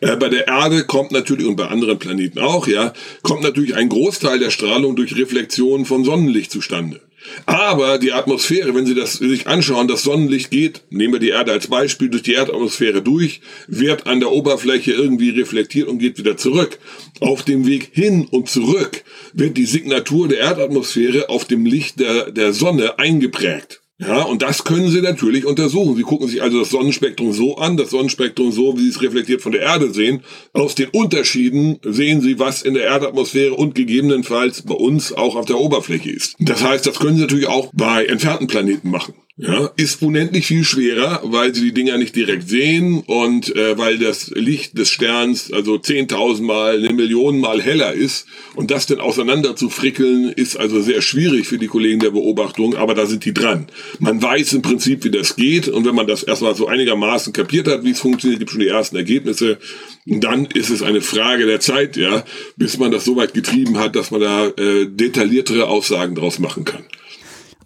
Äh, 0.00 0.16
bei 0.16 0.28
der 0.28 0.48
Erde 0.48 0.82
kommt 0.82 1.12
natürlich, 1.12 1.46
und 1.46 1.54
bei 1.54 1.68
anderen 1.68 2.00
Planeten 2.00 2.40
auch, 2.40 2.66
ja, 2.66 2.92
kommt 3.22 3.44
natürlich 3.44 3.76
ein 3.76 3.88
Großteil 3.88 4.40
der 4.40 4.50
Strahlung 4.50 4.96
durch 4.96 5.14
Reflexion 5.16 5.84
von 5.84 6.02
Sonnenlicht 6.02 6.50
zustande. 6.50 7.00
Aber 7.46 7.98
die 7.98 8.12
Atmosphäre, 8.12 8.74
wenn 8.74 8.86
Sie 8.86 8.94
das 8.94 9.14
sich 9.14 9.46
anschauen, 9.46 9.88
das 9.88 10.02
Sonnenlicht 10.02 10.50
geht, 10.50 10.82
nehmen 10.90 11.14
wir 11.14 11.20
die 11.20 11.28
Erde 11.30 11.52
als 11.52 11.66
Beispiel, 11.68 12.08
durch 12.08 12.22
die 12.22 12.34
Erdatmosphäre 12.34 13.02
durch, 13.02 13.40
wird 13.66 14.06
an 14.06 14.20
der 14.20 14.32
Oberfläche 14.32 14.92
irgendwie 14.92 15.30
reflektiert 15.30 15.88
und 15.88 15.98
geht 15.98 16.18
wieder 16.18 16.36
zurück. 16.36 16.78
Auf 17.20 17.42
dem 17.42 17.66
Weg 17.66 17.90
hin 17.92 18.26
und 18.30 18.48
zurück 18.48 19.04
wird 19.32 19.56
die 19.56 19.66
Signatur 19.66 20.28
der 20.28 20.38
Erdatmosphäre 20.38 21.28
auf 21.28 21.44
dem 21.44 21.66
Licht 21.66 22.00
der, 22.00 22.30
der 22.30 22.52
Sonne 22.52 22.98
eingeprägt. 22.98 23.79
Ja, 24.00 24.22
und 24.22 24.40
das 24.40 24.64
können 24.64 24.88
Sie 24.88 25.02
natürlich 25.02 25.44
untersuchen. 25.44 25.94
Sie 25.94 26.02
gucken 26.02 26.26
sich 26.26 26.42
also 26.42 26.60
das 26.60 26.70
Sonnenspektrum 26.70 27.32
so 27.32 27.58
an, 27.58 27.76
das 27.76 27.90
Sonnenspektrum 27.90 28.50
so, 28.50 28.76
wie 28.78 28.84
Sie 28.84 28.88
es 28.88 29.02
reflektiert 29.02 29.42
von 29.42 29.52
der 29.52 29.60
Erde 29.60 29.92
sehen. 29.92 30.22
Aus 30.54 30.74
den 30.74 30.88
Unterschieden 30.88 31.78
sehen 31.84 32.22
Sie, 32.22 32.38
was 32.38 32.62
in 32.62 32.72
der 32.72 32.84
Erdatmosphäre 32.84 33.52
und 33.52 33.74
gegebenenfalls 33.74 34.62
bei 34.62 34.74
uns 34.74 35.12
auch 35.12 35.36
auf 35.36 35.44
der 35.44 35.60
Oberfläche 35.60 36.10
ist. 36.10 36.34
Das 36.38 36.64
heißt, 36.64 36.86
das 36.86 36.98
können 36.98 37.16
Sie 37.16 37.22
natürlich 37.22 37.48
auch 37.48 37.70
bei 37.74 38.06
entfernten 38.06 38.46
Planeten 38.46 38.88
machen. 38.90 39.12
Ja, 39.42 39.70
ist 39.76 40.02
unendlich 40.02 40.46
viel 40.46 40.64
schwerer, 40.64 41.22
weil 41.24 41.54
sie 41.54 41.62
die 41.62 41.72
Dinger 41.72 41.96
nicht 41.96 42.14
direkt 42.14 42.50
sehen 42.50 43.02
und 43.06 43.56
äh, 43.56 43.78
weil 43.78 43.96
das 43.96 44.30
Licht 44.34 44.76
des 44.76 44.90
Sterns 44.90 45.50
also 45.50 45.76
10.000 45.76 46.42
Mal, 46.42 46.76
eine 46.76 46.92
Million 46.92 47.40
Mal 47.40 47.62
heller 47.62 47.94
ist. 47.94 48.26
Und 48.54 48.70
das 48.70 48.84
dann 48.84 49.00
auseinander 49.00 49.56
zu 49.56 49.70
frickeln, 49.70 50.28
ist 50.28 50.56
also 50.58 50.82
sehr 50.82 51.00
schwierig 51.00 51.46
für 51.46 51.56
die 51.56 51.68
Kollegen 51.68 52.00
der 52.00 52.10
Beobachtung, 52.10 52.76
aber 52.76 52.94
da 52.94 53.06
sind 53.06 53.24
die 53.24 53.32
dran. 53.32 53.68
Man 53.98 54.20
weiß 54.20 54.52
im 54.52 54.60
Prinzip, 54.60 55.04
wie 55.04 55.10
das 55.10 55.36
geht 55.36 55.68
und 55.68 55.86
wenn 55.86 55.94
man 55.94 56.06
das 56.06 56.22
erstmal 56.22 56.54
so 56.54 56.66
einigermaßen 56.66 57.32
kapiert 57.32 57.66
hat, 57.66 57.82
wie 57.82 57.92
es 57.92 58.00
funktioniert, 58.00 58.40
gibt 58.40 58.50
schon 58.50 58.60
die 58.60 58.68
ersten 58.68 58.96
Ergebnisse. 58.96 59.56
Dann 60.04 60.46
ist 60.46 60.68
es 60.68 60.82
eine 60.82 61.00
Frage 61.00 61.46
der 61.46 61.60
Zeit, 61.60 61.96
ja, 61.96 62.24
bis 62.58 62.76
man 62.76 62.90
das 62.90 63.06
so 63.06 63.16
weit 63.16 63.32
getrieben 63.32 63.78
hat, 63.78 63.96
dass 63.96 64.10
man 64.10 64.20
da 64.20 64.48
äh, 64.48 64.86
detailliertere 64.86 65.66
Aussagen 65.66 66.14
draus 66.14 66.38
machen 66.38 66.66
kann. 66.66 66.84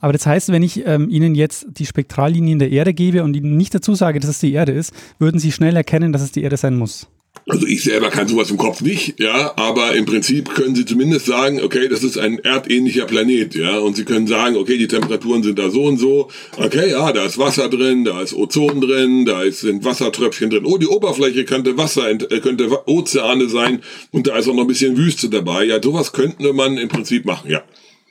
Aber 0.04 0.12
das 0.12 0.26
heißt, 0.26 0.52
wenn 0.52 0.62
ich 0.62 0.84
ähm, 0.84 1.08
Ihnen 1.08 1.34
jetzt 1.34 1.64
die 1.78 1.86
Spektrallinien 1.86 2.58
der 2.58 2.70
Erde 2.70 2.92
gebe 2.92 3.24
und 3.24 3.34
Ihnen 3.34 3.56
nicht 3.56 3.74
dazu 3.74 3.94
sage, 3.94 4.20
dass 4.20 4.28
es 4.28 4.38
die 4.38 4.52
Erde 4.52 4.72
ist, 4.72 4.92
würden 5.18 5.40
Sie 5.40 5.50
schnell 5.50 5.74
erkennen, 5.76 6.12
dass 6.12 6.20
es 6.20 6.30
die 6.30 6.42
Erde 6.42 6.58
sein 6.58 6.76
muss. 6.76 7.06
Also 7.48 7.66
ich 7.66 7.82
selber 7.82 8.10
kann 8.10 8.28
sowas 8.28 8.50
im 8.50 8.58
Kopf 8.58 8.82
nicht, 8.82 9.18
ja, 9.18 9.54
aber 9.56 9.94
im 9.94 10.04
Prinzip 10.04 10.54
können 10.54 10.74
Sie 10.74 10.84
zumindest 10.84 11.24
sagen, 11.24 11.58
okay, 11.62 11.88
das 11.88 12.04
ist 12.04 12.18
ein 12.18 12.38
erdähnlicher 12.38 13.06
Planet, 13.06 13.54
ja, 13.54 13.78
und 13.78 13.96
Sie 13.96 14.04
können 14.04 14.26
sagen, 14.26 14.56
okay, 14.56 14.76
die 14.76 14.88
Temperaturen 14.88 15.42
sind 15.42 15.58
da 15.58 15.70
so 15.70 15.84
und 15.84 15.96
so, 15.96 16.28
okay, 16.58 16.90
ja, 16.90 17.10
da 17.10 17.24
ist 17.24 17.38
Wasser 17.38 17.70
drin, 17.70 18.04
da 18.04 18.20
ist 18.20 18.34
Ozon 18.34 18.82
drin, 18.82 19.24
da 19.24 19.50
sind 19.50 19.86
Wassertröpfchen 19.86 20.50
drin, 20.50 20.66
oh, 20.66 20.76
die 20.76 20.86
Oberfläche 20.86 21.46
könnte 21.46 21.78
Wasser, 21.78 22.10
äh, 22.10 22.40
könnte 22.40 22.68
Ozeane 22.86 23.48
sein 23.48 23.80
und 24.10 24.26
da 24.26 24.36
ist 24.36 24.48
auch 24.48 24.54
noch 24.54 24.64
ein 24.64 24.68
bisschen 24.68 24.98
Wüste 24.98 25.30
dabei, 25.30 25.64
ja, 25.64 25.82
sowas 25.82 26.12
könnte 26.12 26.52
man 26.52 26.76
im 26.76 26.90
Prinzip 26.90 27.24
machen, 27.24 27.50
ja. 27.50 27.62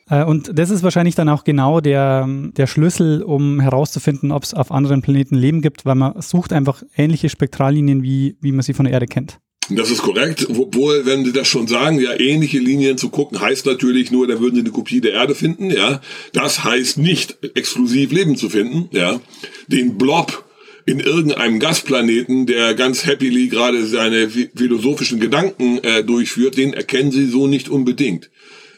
Äh, 0.09 0.23
und 0.23 0.57
das 0.57 0.69
ist 0.69 0.83
wahrscheinlich 0.83 1.15
dann 1.15 1.29
auch 1.29 1.43
genau 1.43 1.81
der, 1.81 2.27
der 2.27 2.67
Schlüssel, 2.67 3.23
um 3.23 3.59
herauszufinden, 3.59 4.31
ob 4.31 4.43
es 4.43 4.53
auf 4.53 4.71
anderen 4.71 5.01
Planeten 5.01 5.35
Leben 5.35 5.61
gibt, 5.61 5.85
weil 5.85 5.95
man 5.95 6.21
sucht 6.21 6.53
einfach 6.53 6.83
ähnliche 6.95 7.29
Spektrallinien, 7.29 8.03
wie, 8.03 8.37
wie 8.41 8.51
man 8.51 8.61
sie 8.61 8.73
von 8.73 8.85
der 8.85 8.93
Erde 8.93 9.07
kennt. 9.07 9.39
Das 9.69 9.89
ist 9.89 10.01
korrekt, 10.01 10.45
obwohl, 10.49 11.05
wenn 11.05 11.23
Sie 11.23 11.31
das 11.31 11.47
schon 11.47 11.67
sagen, 11.67 11.97
ja, 11.99 12.19
ähnliche 12.19 12.59
Linien 12.59 12.97
zu 12.97 13.09
gucken, 13.09 13.39
heißt 13.39 13.65
natürlich 13.65 14.11
nur, 14.11 14.27
da 14.27 14.39
würden 14.41 14.55
Sie 14.55 14.61
eine 14.61 14.71
Kopie 14.71 14.99
der 14.99 15.13
Erde 15.13 15.35
finden, 15.35 15.69
ja. 15.69 16.01
Das 16.33 16.65
heißt 16.65 16.97
nicht 16.97 17.37
exklusiv 17.55 18.11
Leben 18.11 18.35
zu 18.35 18.49
finden, 18.49 18.89
ja. 18.91 19.21
Den 19.67 19.97
Blob 19.97 20.43
in 20.85 20.99
irgendeinem 20.99 21.59
Gasplaneten, 21.59 22.45
der 22.45 22.73
ganz 22.73 23.05
happily 23.05 23.47
gerade 23.47 23.85
seine 23.85 24.29
philosophischen 24.29 25.21
Gedanken 25.21 25.77
äh, 25.77 26.03
durchführt, 26.03 26.57
den 26.57 26.73
erkennen 26.73 27.11
Sie 27.11 27.27
so 27.27 27.47
nicht 27.47 27.69
unbedingt. 27.69 28.29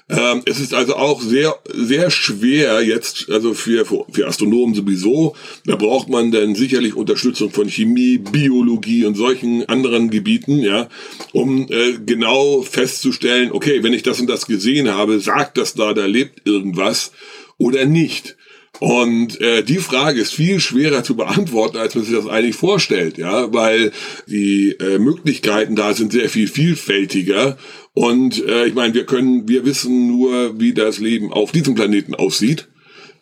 Ähm, 0.08 0.44
es 0.46 0.60
ist 0.60 0.76
also 0.76 0.96
auch 0.96 1.20
sehr, 1.20 1.58
sehr 1.74 2.12
schwer 2.12 2.84
jetzt, 2.84 3.30
also 3.32 3.56
für, 3.56 3.86
für 3.86 4.28
Astronomen 4.28 4.76
sowieso, 4.76 5.36
da 5.66 5.76
braucht 5.76 6.10
man 6.10 6.32
dann 6.32 6.54
sicherlich 6.54 6.94
Unterstützung 6.94 7.50
von 7.50 7.70
Chemie, 7.70 8.20
Biologie 8.20 9.06
und 9.06 9.16
solchen 9.16 9.68
anderen 9.68 10.12
Gebieten, 10.12 10.60
ja, 10.60 10.90
um 11.34 11.68
äh, 11.72 11.94
genau 12.06 12.62
festzustellen, 12.62 13.52
okay, 13.52 13.82
wenn 13.82 13.94
ich 13.94 14.04
das 14.04 14.20
und 14.20 14.28
das 14.28 14.46
gesehen 14.46 14.90
habe, 14.90 15.20
sagt 15.20 15.58
das 15.58 15.74
da, 15.74 15.94
da 15.94 16.06
lebt 16.06 16.48
irgendwas 16.48 17.12
oder 17.58 17.86
nicht. 17.86 18.36
Und 18.80 19.40
äh, 19.40 19.64
die 19.64 19.78
Frage 19.78 20.20
ist 20.20 20.34
viel 20.34 20.60
schwerer 20.60 21.04
zu 21.04 21.16
beantworten, 21.16 21.78
als 21.78 21.96
man 21.96 22.04
sich 22.04 22.14
das 22.14 22.28
eigentlich 22.28 22.56
vorstellt, 22.56 23.18
ja, 23.18 23.54
weil 23.54 23.92
die 24.28 24.72
äh, 24.80 25.00
Möglichkeiten 25.00 25.76
da 25.76 25.94
sind 25.94 26.12
sehr 26.12 26.30
viel 26.30 26.48
vielfältiger. 26.48 27.58
Und 27.96 28.46
äh, 28.46 28.68
ich 28.68 28.76
meine, 28.76 28.94
wir 28.94 29.06
können, 29.06 29.48
wir 29.48 29.66
wissen 29.66 30.08
nur, 30.08 30.60
wie 30.60 30.74
das 30.74 31.00
Leben 31.00 31.32
auf 31.32 31.52
diesem 31.52 31.76
Planeten 31.76 32.14
aussieht. 32.14 32.68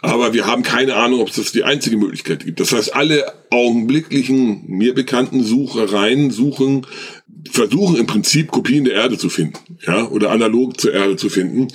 Aber 0.01 0.33
wir 0.33 0.47
haben 0.47 0.63
keine 0.63 0.95
Ahnung, 0.95 1.21
ob 1.21 1.29
es 1.29 1.37
das 1.37 1.53
die 1.53 1.63
einzige 1.63 1.95
Möglichkeit 1.95 2.43
gibt. 2.43 2.59
Das 2.59 2.73
heißt, 2.73 2.93
alle 2.93 3.23
augenblicklichen, 3.51 4.63
mir 4.67 4.93
bekannten 4.93 5.43
Suchereien 5.43 6.31
suchen 6.31 6.85
versuchen 7.51 7.97
im 7.97 8.07
Prinzip 8.07 8.51
Kopien 8.51 8.85
der 8.85 8.93
Erde 8.93 9.17
zu 9.17 9.29
finden, 9.29 9.57
ja, 9.85 10.07
oder 10.07 10.31
analog 10.31 10.79
zur 10.79 10.93
Erde 10.93 11.15
zu 11.15 11.29
finden. 11.29 11.67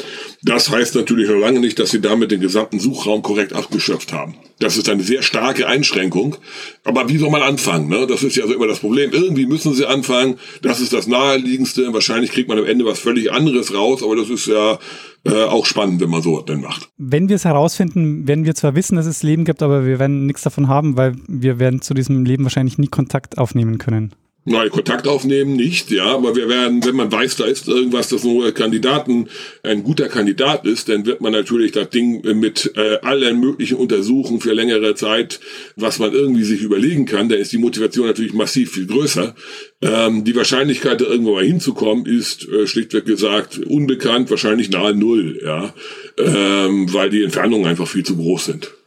Das 0.43 0.71
heißt 0.71 0.95
natürlich 0.95 1.29
noch 1.29 1.37
lange 1.37 1.61
nicht, 1.61 1.79
dass 1.79 1.91
sie 1.91 2.01
damit 2.01 2.31
den 2.31 2.41
gesamten 2.41 2.79
Suchraum 2.81 3.23
korrekt 3.23 3.53
abgeschöpft 3.53 4.13
haben. 4.13 4.37
Das 4.61 4.77
ist 4.77 4.89
eine 4.89 5.03
sehr 5.03 5.23
starke 5.23 5.69
Einschränkung. 5.69 6.37
Aber 6.85 7.09
wie 7.09 7.19
soll 7.19 7.31
man 7.31 7.43
anfangen? 7.43 7.89
Ne? 7.89 8.07
Das 8.09 8.23
ist 8.23 8.37
ja 8.37 8.47
so 8.47 8.55
immer 8.55 8.67
das 8.67 8.81
Problem. 8.81 9.11
Irgendwie 9.13 9.47
müssen 9.47 9.73
sie 9.75 9.87
anfangen. 9.87 10.37
Das 10.63 10.81
ist 10.81 10.93
das 10.93 11.07
Naheliegendste. 11.07 11.93
Wahrscheinlich 11.93 12.33
kriegt 12.33 12.49
man 12.49 12.59
am 12.59 12.67
Ende 12.67 12.85
was 12.85 12.99
völlig 12.99 13.31
anderes 13.31 13.73
raus, 13.73 14.03
aber 14.03 14.17
das 14.17 14.31
ist 14.31 14.47
ja 14.47 14.79
äh, 15.25 15.45
auch 15.45 15.65
spannend, 15.65 16.01
wenn 16.01 16.11
man 16.11 16.23
so 16.23 16.41
dann 16.41 16.61
macht. 16.61 16.89
Wenn 16.97 17.29
wir 17.29 17.37
es 17.37 17.45
herausfinden, 17.45 18.27
werden 18.27 18.45
wir 18.45 18.55
zwar 18.55 18.75
wissen, 18.75 18.97
dass 18.97 19.07
es 19.07 19.23
Leben 19.23 19.45
gibt, 19.45 19.63
aber 19.63 19.87
wir 19.87 19.99
werden 20.01 20.27
nichts 20.27 20.43
davon 20.43 20.67
haben, 20.67 20.97
weil 20.97 21.15
wir 21.29 21.61
werden 21.61 21.81
zu 21.81 21.95
diesem 21.95 22.25
Leben 22.25 22.45
wahrscheinlich 22.45 22.79
nie 22.79 22.89
Kontakt 22.89 23.39
aufnehmen 23.39 23.79
können. 23.79 24.15
Nein, 24.51 24.71
Kontakt 24.71 25.07
aufnehmen 25.07 25.57
nicht, 25.57 25.91
ja, 25.91 26.07
aber 26.07 26.35
wir 26.35 26.49
werden, 26.49 26.85
wenn 26.85 26.97
man 26.97 27.13
weiß, 27.13 27.37
da 27.37 27.45
ist 27.45 27.69
irgendwas, 27.69 28.09
das 28.09 28.25
nur 28.25 28.51
Kandidaten 28.53 29.29
ein 29.63 29.83
guter 29.83 30.09
Kandidat 30.09 30.65
ist, 30.65 30.89
dann 30.89 31.05
wird 31.05 31.21
man 31.21 31.33
natürlich 31.33 31.73
das 31.73 31.91
Ding 31.91 32.23
mit 32.39 32.73
äh, 32.77 32.97
allen 33.03 33.41
möglichen 33.41 33.77
untersuchen 33.77 34.41
für 34.41 34.55
längere 34.55 34.95
Zeit, 34.95 35.41
was 35.77 35.99
man 35.99 36.13
irgendwie 36.13 36.45
sich 36.45 36.63
überlegen 36.63 37.05
kann, 37.05 37.29
dann 37.29 37.39
ist 37.39 37.53
die 37.53 37.59
Motivation 37.59 38.07
natürlich 38.07 38.33
massiv 38.33 38.73
viel 38.73 38.87
größer. 38.87 39.35
Ähm, 39.83 40.25
die 40.25 40.35
Wahrscheinlichkeit, 40.35 41.01
da 41.01 41.05
irgendwo 41.05 41.35
mal 41.35 41.45
hinzukommen, 41.45 42.07
ist 42.07 42.49
äh, 42.49 42.67
schlichtweg 42.67 43.05
gesagt 43.05 43.59
unbekannt, 43.59 44.31
wahrscheinlich 44.31 44.71
nahe 44.71 44.95
Null, 44.95 45.41
ja, 45.45 45.75
ähm, 46.17 46.93
weil 46.93 47.11
die 47.11 47.23
Entfernungen 47.23 47.67
einfach 47.67 47.87
viel 47.87 48.05
zu 48.05 48.17
groß 48.17 48.47
sind. 48.47 48.78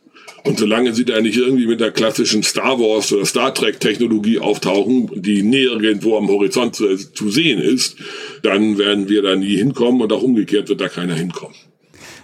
Und 0.43 0.57
solange 0.57 0.93
sie 0.93 1.05
da 1.05 1.21
nicht 1.21 1.38
irgendwie 1.38 1.67
mit 1.67 1.79
der 1.79 1.91
klassischen 1.91 2.41
Star 2.41 2.79
Wars 2.79 3.12
oder 3.13 3.25
Star 3.25 3.53
Trek 3.53 3.79
Technologie 3.79 4.39
auftauchen, 4.39 5.10
die 5.15 5.43
nirgendwo 5.43 6.17
am 6.17 6.27
Horizont 6.27 6.75
zu, 6.75 6.95
zu 6.95 7.29
sehen 7.29 7.60
ist, 7.60 7.98
dann 8.41 8.77
werden 8.77 9.07
wir 9.07 9.21
da 9.21 9.36
nie 9.36 9.57
hinkommen 9.57 10.01
und 10.01 10.12
auch 10.12 10.24
umgekehrt 10.24 10.69
wird 10.69 10.81
da 10.81 10.89
keiner 10.89 11.13
hinkommen. 11.13 11.55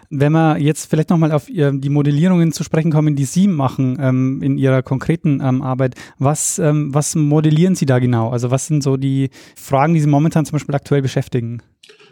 Wenn 0.10 0.32
wir 0.32 0.58
jetzt 0.58 0.90
vielleicht 0.90 1.10
nochmal 1.10 1.34
auf 1.34 1.48
die 1.48 1.90
Modellierungen 1.90 2.54
zu 2.54 2.64
sprechen 2.64 2.92
kommen, 2.92 3.18
die 3.18 3.26
Sie 3.26 3.48
machen 3.48 3.98
ähm, 4.00 4.42
in 4.42 4.58
Ihrer 4.58 4.82
konkreten 4.82 5.42
ähm, 5.44 5.62
Arbeit, 5.62 5.96
was, 6.18 6.60
ähm, 6.60 6.94
was 6.94 7.16
modellieren 7.16 7.76
Sie 7.76 7.86
da 7.86 8.00
genau? 8.00 8.30
Also 8.30 8.50
was 8.50 8.68
sind 8.68 8.84
so 8.84 8.96
die 8.96 9.30
Fragen, 9.56 9.94
die 9.94 10.00
Sie 10.00 10.08
momentan 10.08 10.46
zum 10.46 10.54
Beispiel 10.54 10.76
aktuell 10.76 11.02
beschäftigen? 11.02 11.62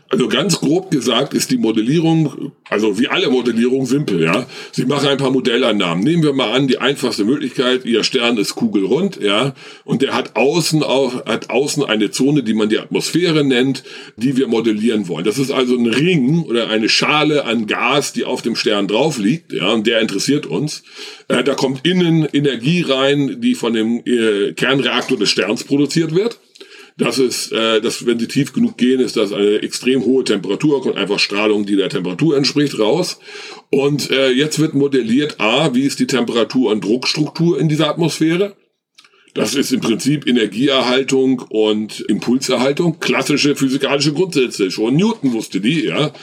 Also 0.09 0.27
ganz 0.27 0.59
grob 0.59 0.91
gesagt 0.91 1.33
ist 1.33 1.49
die 1.49 1.57
Modellierung, 1.57 2.51
also 2.69 2.99
wie 2.99 3.07
alle 3.07 3.29
Modellierungen, 3.29 3.87
simpel, 3.87 4.21
ja. 4.21 4.45
Sie 4.71 4.85
machen 4.85 5.07
ein 5.09 5.17
paar 5.17 5.31
Modellannahmen. 5.31 6.03
Nehmen 6.03 6.21
wir 6.21 6.33
mal 6.33 6.51
an, 6.51 6.67
die 6.67 6.77
einfachste 6.77 7.25
Möglichkeit, 7.25 7.85
Ihr 7.85 8.03
Stern 8.03 8.37
ist 8.37 8.53
kugelrund, 8.53 9.19
ja, 9.19 9.55
und 9.83 10.03
der 10.03 10.13
hat 10.13 10.35
außen 10.35 10.83
auch, 10.83 11.25
hat 11.25 11.49
außen 11.49 11.83
eine 11.83 12.11
Zone, 12.11 12.43
die 12.43 12.53
man 12.53 12.69
die 12.69 12.77
Atmosphäre 12.77 13.43
nennt, 13.43 13.83
die 14.15 14.37
wir 14.37 14.47
modellieren 14.47 15.07
wollen. 15.07 15.25
Das 15.25 15.39
ist 15.39 15.49
also 15.49 15.75
ein 15.75 15.87
Ring 15.87 16.43
oder 16.43 16.69
eine 16.69 16.87
Schale 16.87 17.45
an 17.45 17.65
Gas, 17.65 18.13
die 18.13 18.25
auf 18.25 18.43
dem 18.43 18.55
Stern 18.55 18.87
drauf 18.87 19.17
liegt, 19.17 19.53
ja, 19.53 19.71
und 19.71 19.87
der 19.87 20.01
interessiert 20.01 20.45
uns. 20.45 20.83
Äh, 21.29 21.43
da 21.43 21.55
kommt 21.55 21.83
innen 21.83 22.25
Energie 22.31 22.83
rein, 22.83 23.41
die 23.41 23.55
von 23.55 23.73
dem 23.73 24.03
äh, 24.05 24.53
Kernreaktor 24.53 25.17
des 25.17 25.29
Sterns 25.29 25.63
produziert 25.63 26.13
wird. 26.13 26.39
Das 26.97 27.19
ist, 27.19 27.51
äh, 27.51 27.81
dass 27.81 28.05
wenn 28.05 28.19
sie 28.19 28.27
tief 28.27 28.53
genug 28.53 28.77
gehen, 28.77 29.01
ist 29.01 29.17
das 29.17 29.33
eine 29.33 29.61
extrem 29.61 30.05
hohe 30.05 30.23
Temperatur, 30.23 30.81
kommt 30.81 30.95
einfach 30.95 31.19
Strahlung, 31.19 31.65
die 31.65 31.75
der 31.75 31.89
Temperatur 31.89 32.37
entspricht, 32.37 32.79
raus. 32.79 33.19
Und 33.69 34.11
äh, 34.11 34.31
jetzt 34.31 34.59
wird 34.59 34.75
modelliert, 34.75 35.35
a, 35.39 35.73
wie 35.73 35.83
ist 35.83 35.99
die 35.99 36.07
Temperatur- 36.07 36.71
und 36.71 36.85
Druckstruktur 36.85 37.59
in 37.59 37.67
dieser 37.67 37.89
Atmosphäre? 37.89 38.55
Das 39.33 39.53
ist 39.53 39.73
im 39.73 39.81
Prinzip 39.81 40.25
Energieerhaltung 40.25 41.43
und 41.49 41.99
Impulserhaltung, 42.07 43.01
klassische 43.01 43.57
physikalische 43.57 44.13
Grundsätze. 44.13 44.71
Schon 44.71 44.95
Newton 44.95 45.33
wusste 45.33 45.59
die, 45.59 45.83
ja. 45.83 46.13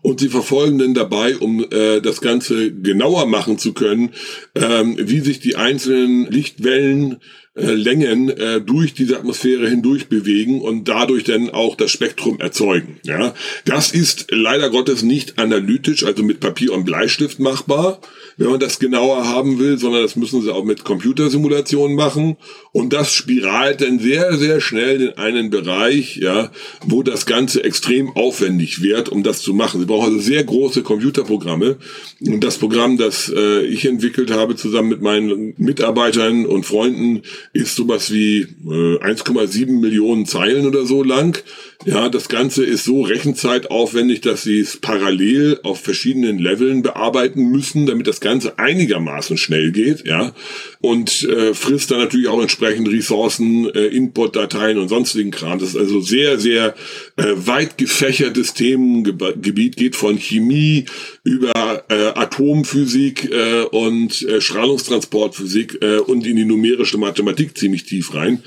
Und 0.00 0.20
sie 0.20 0.30
verfolgen 0.30 0.78
dann 0.78 0.94
dabei, 0.94 1.36
um 1.36 1.66
äh, 1.70 2.00
das 2.00 2.22
Ganze 2.22 2.72
genauer 2.72 3.26
machen 3.26 3.58
zu 3.58 3.74
können, 3.74 4.12
ähm, 4.54 4.96
wie 4.98 5.20
sich 5.20 5.40
die 5.40 5.56
einzelnen 5.56 6.24
Lichtwellen 6.30 7.18
äh, 7.54 7.72
Längen 7.72 8.30
äh, 8.30 8.60
durch 8.60 8.94
diese 8.94 9.18
Atmosphäre 9.18 9.68
hindurch 9.68 10.08
bewegen 10.08 10.62
und 10.62 10.88
dadurch 10.88 11.24
dann 11.24 11.50
auch 11.50 11.76
das 11.76 11.90
Spektrum 11.90 12.40
erzeugen. 12.40 12.98
Ja, 13.04 13.34
das 13.64 13.92
ist 13.92 14.26
leider 14.30 14.70
Gottes 14.70 15.02
nicht 15.02 15.38
analytisch, 15.38 16.04
also 16.04 16.22
mit 16.22 16.40
Papier 16.40 16.72
und 16.72 16.84
Bleistift 16.84 17.40
machbar 17.40 18.00
wenn 18.36 18.50
man 18.50 18.60
das 18.60 18.78
genauer 18.78 19.28
haben 19.28 19.58
will, 19.58 19.78
sondern 19.78 20.02
das 20.02 20.16
müssen 20.16 20.42
sie 20.42 20.52
auch 20.52 20.64
mit 20.64 20.84
Computersimulationen 20.84 21.96
machen. 21.96 22.36
Und 22.72 22.92
das 22.92 23.12
spiralt 23.12 23.80
dann 23.80 23.98
sehr, 23.98 24.36
sehr 24.36 24.60
schnell 24.60 25.02
in 25.02 25.10
einen 25.18 25.50
Bereich, 25.50 26.16
ja, 26.16 26.50
wo 26.86 27.02
das 27.02 27.26
Ganze 27.26 27.62
extrem 27.64 28.10
aufwendig 28.16 28.82
wird, 28.82 29.08
um 29.10 29.22
das 29.22 29.42
zu 29.42 29.52
machen. 29.54 29.80
Sie 29.80 29.86
brauchen 29.86 30.14
also 30.14 30.18
sehr 30.18 30.44
große 30.44 30.82
Computerprogramme. 30.82 31.76
Und 32.20 32.42
das 32.42 32.58
Programm, 32.58 32.96
das 32.96 33.32
äh, 33.34 33.64
ich 33.66 33.84
entwickelt 33.84 34.30
habe, 34.30 34.56
zusammen 34.56 34.88
mit 34.88 35.02
meinen 35.02 35.54
Mitarbeitern 35.58 36.46
und 36.46 36.64
Freunden, 36.64 37.22
ist 37.52 37.76
sowas 37.76 38.12
wie 38.12 38.40
äh, 38.40 38.98
1,7 38.98 39.80
Millionen 39.80 40.26
Zeilen 40.26 40.66
oder 40.66 40.86
so 40.86 41.02
lang. 41.02 41.42
Ja, 41.84 42.08
das 42.08 42.28
Ganze 42.28 42.64
ist 42.64 42.84
so 42.84 43.02
rechenzeitaufwendig, 43.02 44.20
dass 44.20 44.44
sie 44.44 44.60
es 44.60 44.76
parallel 44.76 45.58
auf 45.64 45.80
verschiedenen 45.80 46.38
Leveln 46.38 46.82
bearbeiten 46.82 47.50
müssen, 47.50 47.86
damit 47.86 48.06
das 48.06 48.20
Ganze 48.20 48.58
einigermaßen 48.58 49.36
schnell 49.36 49.72
geht, 49.72 50.06
ja. 50.06 50.32
Und 50.80 51.24
äh, 51.24 51.54
frisst 51.54 51.90
dann 51.90 51.98
natürlich 51.98 52.28
auch 52.28 52.40
entsprechend 52.40 52.88
Ressourcen, 52.88 53.68
äh, 53.74 53.86
Input-Dateien 53.86 54.78
und 54.78 54.88
sonstigen 54.88 55.32
Kram. 55.32 55.58
Das 55.58 55.70
ist 55.70 55.76
also 55.76 56.00
sehr, 56.00 56.38
sehr 56.38 56.74
äh, 57.16 57.24
weit 57.34 57.78
gefächertes 57.78 58.54
Themengebiet, 58.54 59.76
geht 59.76 59.96
von 59.96 60.18
Chemie 60.18 60.84
über 61.24 61.84
äh, 61.88 62.18
Atomphysik 62.18 63.30
äh, 63.32 63.62
und 63.62 64.22
äh, 64.22 64.40
Strahlungstransportphysik 64.40 65.78
äh, 65.82 65.98
und 65.98 66.26
in 66.26 66.36
die 66.36 66.44
numerische 66.44 66.98
Mathematik 66.98 67.56
ziemlich 67.58 67.84
tief 67.84 68.14
rein. 68.14 68.42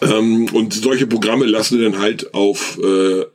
Ähm, 0.00 0.46
und 0.52 0.74
solche 0.74 1.06
Programme 1.06 1.46
lassen 1.46 1.82
dann 1.82 1.98
halt 1.98 2.34
äh, 2.78 3.26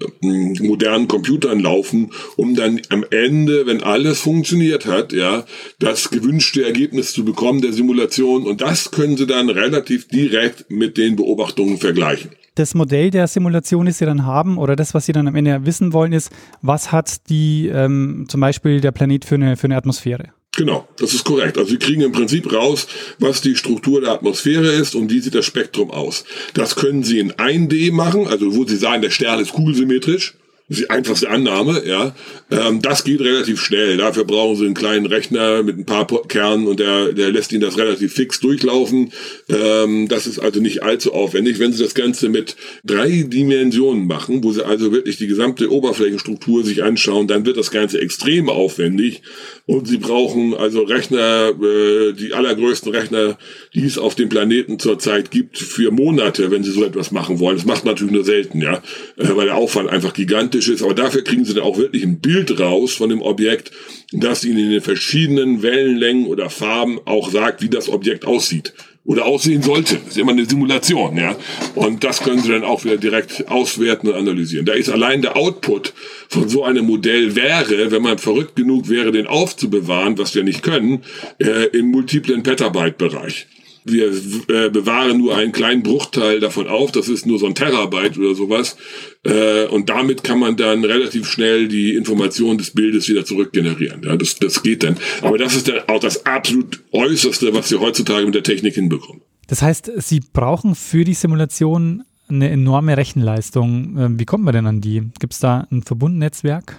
modernen 0.64 1.08
Computern 1.08 1.60
laufen, 1.60 2.12
um 2.36 2.56
dann 2.56 2.82
am 2.90 3.06
Ende, 3.10 3.66
wenn 3.66 3.84
alles 3.84 4.20
funktioniert 4.20 4.86
hat, 4.86 5.14
ja, 5.14 5.46
das 5.80 6.10
gewünschte 6.10 6.64
Ergebnis 6.64 7.14
zu 7.14 7.26
bekommen 7.26 7.62
der 7.62 7.74
Simulation. 7.74 8.44
Und 8.44 8.62
das 8.62 8.92
können 8.92 9.18
sie 9.18 9.28
dann 9.28 9.50
relativ 9.50 10.08
direkt 10.08 10.70
mit 10.70 10.98
den 10.98 11.16
Beobachtungen 11.16 11.78
vergleichen 11.78 12.32
das 12.56 12.76
Modell 12.76 13.10
der 13.10 13.28
Simulation, 13.28 13.86
das 13.86 13.98
Sie 13.98 14.06
dann 14.06 14.26
haben, 14.26 14.58
oder 14.58 14.76
das, 14.76 14.94
was 14.94 15.06
Sie 15.06 15.12
dann 15.12 15.28
am 15.28 15.36
Ende 15.36 15.66
wissen 15.66 15.94
wollen, 15.94 16.14
ist, 16.14 16.32
was 16.62 16.92
hat 16.92 17.30
die 17.30 17.68
ähm, 17.68 18.26
zum 18.28 18.42
Beispiel 18.42 18.80
der 18.80 18.92
Planet 18.92 19.26
für 19.26 19.36
eine, 19.36 19.58
für 19.58 19.66
eine 19.66 19.76
Atmosphäre? 19.76 20.34
Genau, 20.56 20.88
das 20.98 21.16
ist 21.16 21.24
korrekt. 21.24 21.58
Also 21.58 21.72
Sie 21.72 21.80
kriegen 21.80 22.02
im 22.02 22.12
Prinzip 22.12 22.52
raus, 22.54 22.88
was 23.18 23.42
die 23.42 23.56
Struktur 23.56 24.02
der 24.02 24.12
Atmosphäre 24.12 24.72
ist 24.72 24.94
und 24.94 25.10
wie 25.10 25.20
sieht 25.20 25.34
das 25.34 25.46
Spektrum 25.46 25.90
aus. 25.90 26.26
Das 26.54 26.76
können 26.76 27.04
Sie 27.04 27.18
in 27.18 27.34
1D 27.34 27.92
machen, 27.92 28.28
also 28.28 28.56
wo 28.56 28.64
Sie 28.64 28.78
sagen, 28.78 29.02
der 29.02 29.10
Stern 29.10 29.40
ist 29.40 29.54
kugelsymmetrisch. 29.54 30.36
Das 30.70 30.80
ist 30.80 30.86
die 30.86 30.90
einfachste 30.90 31.30
Annahme, 31.30 31.84
ja. 31.86 32.16
Ähm, 32.50 32.82
das 32.82 33.04
geht 33.04 33.20
relativ 33.20 33.60
schnell. 33.62 33.98
Dafür 33.98 34.24
brauchen 34.24 34.56
sie 34.56 34.66
einen 34.66 34.74
kleinen 34.74 35.06
Rechner 35.06 35.62
mit 35.62 35.78
ein 35.78 35.86
paar 35.86 36.08
Kernen 36.28 36.68
und 36.68 36.80
der, 36.80 37.12
der 37.12 37.32
lässt 37.32 37.52
ihnen 37.52 37.62
das 37.62 37.78
relativ 37.78 38.14
fix 38.14 38.40
durchlaufen. 38.40 39.12
Ähm, 39.50 40.08
das 40.08 40.26
ist 40.26 40.40
also 40.40 40.62
nicht 40.62 40.82
allzu 40.82 41.14
aufwendig. 41.14 41.60
Wenn 41.60 41.74
sie 41.74 41.84
das 41.84 41.96
Ganze 41.96 42.30
mit 42.30 42.56
drei 42.84 43.24
Dimensionen 43.28 44.08
machen, 44.08 44.44
wo 44.44 44.54
sie 44.54 44.66
also 44.66 44.92
wirklich 44.92 45.18
die 45.18 45.28
gesamte 45.28 45.70
Oberflächenstruktur 45.70 46.64
sich 46.64 46.82
anschauen, 46.82 47.28
dann 47.28 47.46
wird 47.46 47.58
das 47.58 47.70
Ganze 47.70 48.00
extrem 48.00 48.50
aufwendig 48.50 49.22
und 49.66 49.88
sie 49.88 49.98
brauchen 49.98 50.54
also 50.54 50.84
Rechner, 50.84 51.50
äh, 51.50 52.14
die 52.14 52.34
allergrößten 52.34 52.92
Rechner, 52.92 53.38
die 53.74 53.86
es 53.86 53.98
auf 53.98 54.16
dem 54.16 54.30
Planeten 54.30 54.80
zurzeit 54.80 55.30
gibt, 55.30 55.58
für 55.58 55.92
Monate, 55.92 56.52
wenn 56.52 56.64
sie 56.64 56.72
so 56.72 56.84
etwas 56.84 57.12
machen 57.12 57.40
wollen. 57.40 57.58
Das 57.58 57.66
macht 57.66 57.86
natürlich 57.86 58.14
nur 58.14 58.24
selten, 58.24 58.62
ja, 58.62 58.82
äh, 59.18 59.36
weil 59.36 59.46
der 59.46 59.56
Aufwand 59.56 59.90
einfach 59.90 60.14
gigantisch 60.14 60.53
gigantisch 60.54 60.70
ist, 60.70 60.84
aber 60.84 60.94
dafür 60.94 61.24
kriegen 61.24 61.46
sie 61.46 61.54
dann 61.54 61.64
auch 61.64 61.78
wirklich 61.78 62.04
ein 62.04 62.20
Bild 62.20 62.60
raus 62.60 62.94
von 62.94 63.10
dem 63.10 63.22
Objekt, 63.22 63.72
das 64.12 64.46
ihnen 64.46 64.60
in 64.60 64.72
den 64.72 64.82
verschiedenen 64.82 65.64
Wellenlängen 65.64 66.28
oder 66.28 66.50
Farben 66.50 67.00
auch 67.06 67.32
sagt, 67.32 67.62
wie 67.62 67.70
das 67.70 67.90
Objekt 67.90 68.26
aussieht 68.26 68.74
oder 69.06 69.26
aussehen 69.26 69.62
sollte. 69.62 69.96
Das 69.96 70.10
ist 70.10 70.18
immer 70.18 70.32
eine 70.32 70.46
Simulation, 70.46 71.18
ja. 71.18 71.36
Und 71.76 72.04
das 72.04 72.22
können 72.22 72.42
Sie 72.42 72.50
dann 72.50 72.64
auch 72.64 72.86
wieder 72.86 72.98
direkt 72.98 73.50
auswerten 73.50 74.08
und 74.08 74.16
analysieren. 74.16 74.66
Da 74.66 74.74
ist 74.74 74.90
allein 74.90 75.22
der 75.22 75.36
Output 75.36 75.94
von 76.30 76.48
so 76.48 76.64
einem 76.64 76.86
Modell 76.86 77.36
wäre, 77.36 77.92
wenn 77.92 78.02
man 78.02 78.18
verrückt 78.18 78.56
genug 78.56 78.88
wäre, 78.88 79.12
den 79.12 79.28
aufzubewahren, 79.28 80.18
was 80.18 80.36
wir 80.36 80.44
nicht 80.44 80.64
können, 80.64 81.04
äh, 81.40 81.66
im 81.78 81.88
multiplen 81.88 82.44
Petabyte-Bereich. 82.44 83.48
Wir 83.86 84.08
äh, 84.08 84.70
bewahren 84.70 85.18
nur 85.18 85.36
einen 85.36 85.52
kleinen 85.52 85.84
Bruchteil 85.84 86.40
davon 86.40 86.68
auf, 86.68 86.92
das 86.92 87.10
ist 87.10 87.26
nur 87.26 87.40
so 87.40 87.46
ein 87.46 87.56
Terabyte 87.56 88.18
oder 88.18 88.36
sowas. 88.36 88.78
Äh, 89.24 89.66
und 89.66 89.90
damit 89.90 90.24
kann 90.24 90.40
man 90.40 90.56
dann 90.56 90.84
relativ 90.84 91.28
schnell 91.28 91.68
die 91.68 91.96
Information 91.96 92.58
des 92.58 92.72
Bildes 92.72 93.08
wieder 93.10 93.26
zurückgenerieren. 93.26 94.02
Ja, 94.04 94.16
das, 94.16 94.36
das 94.36 94.64
geht 94.64 94.84
dann. 94.84 94.98
Aber 95.22 95.38
das 95.38 95.56
ist 95.56 95.68
dann 95.68 95.82
auch 95.88 96.00
das 96.00 96.26
absolut 96.26 96.82
Äußerste, 96.92 97.54
was 97.54 97.72
wir 97.72 97.80
heutzutage 97.80 98.26
mit 98.26 98.36
der 98.36 98.44
Technik 98.44 98.76
hinbekommen. 98.76 99.22
Das 99.48 99.62
heißt, 99.62 99.92
Sie 99.98 100.22
brauchen 100.22 100.76
für 100.76 101.04
die 101.04 101.14
Simulation 101.14 102.04
eine 102.30 102.50
enorme 102.50 102.98
Rechenleistung. 102.98 103.98
Ähm, 103.98 104.20
wie 104.20 104.26
kommt 104.26 104.44
man 104.44 104.54
denn 104.54 104.66
an 104.66 104.82
die? 104.82 105.04
Gibt 105.20 105.34
es 105.34 105.40
da 105.40 105.68
ein 105.72 105.84
Verbundnetzwerk? 105.84 106.78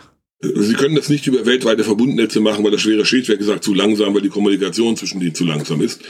Sie 0.56 0.74
können 0.74 0.94
das 0.94 1.08
nicht 1.08 1.26
über 1.26 1.46
weltweite 1.46 1.84
Verbundnetze 1.84 2.40
machen, 2.40 2.64
weil 2.64 2.70
das 2.70 2.82
schwere 2.82 3.04
Schild, 3.04 3.28
wie 3.28 3.36
gesagt, 3.36 3.64
zu 3.64 3.74
langsam, 3.74 4.14
weil 4.14 4.22
die 4.22 4.28
Kommunikation 4.28 4.96
zwischen 4.96 5.20
denen 5.20 5.34
zu 5.34 5.44
langsam 5.44 5.80
ist. 5.80 6.00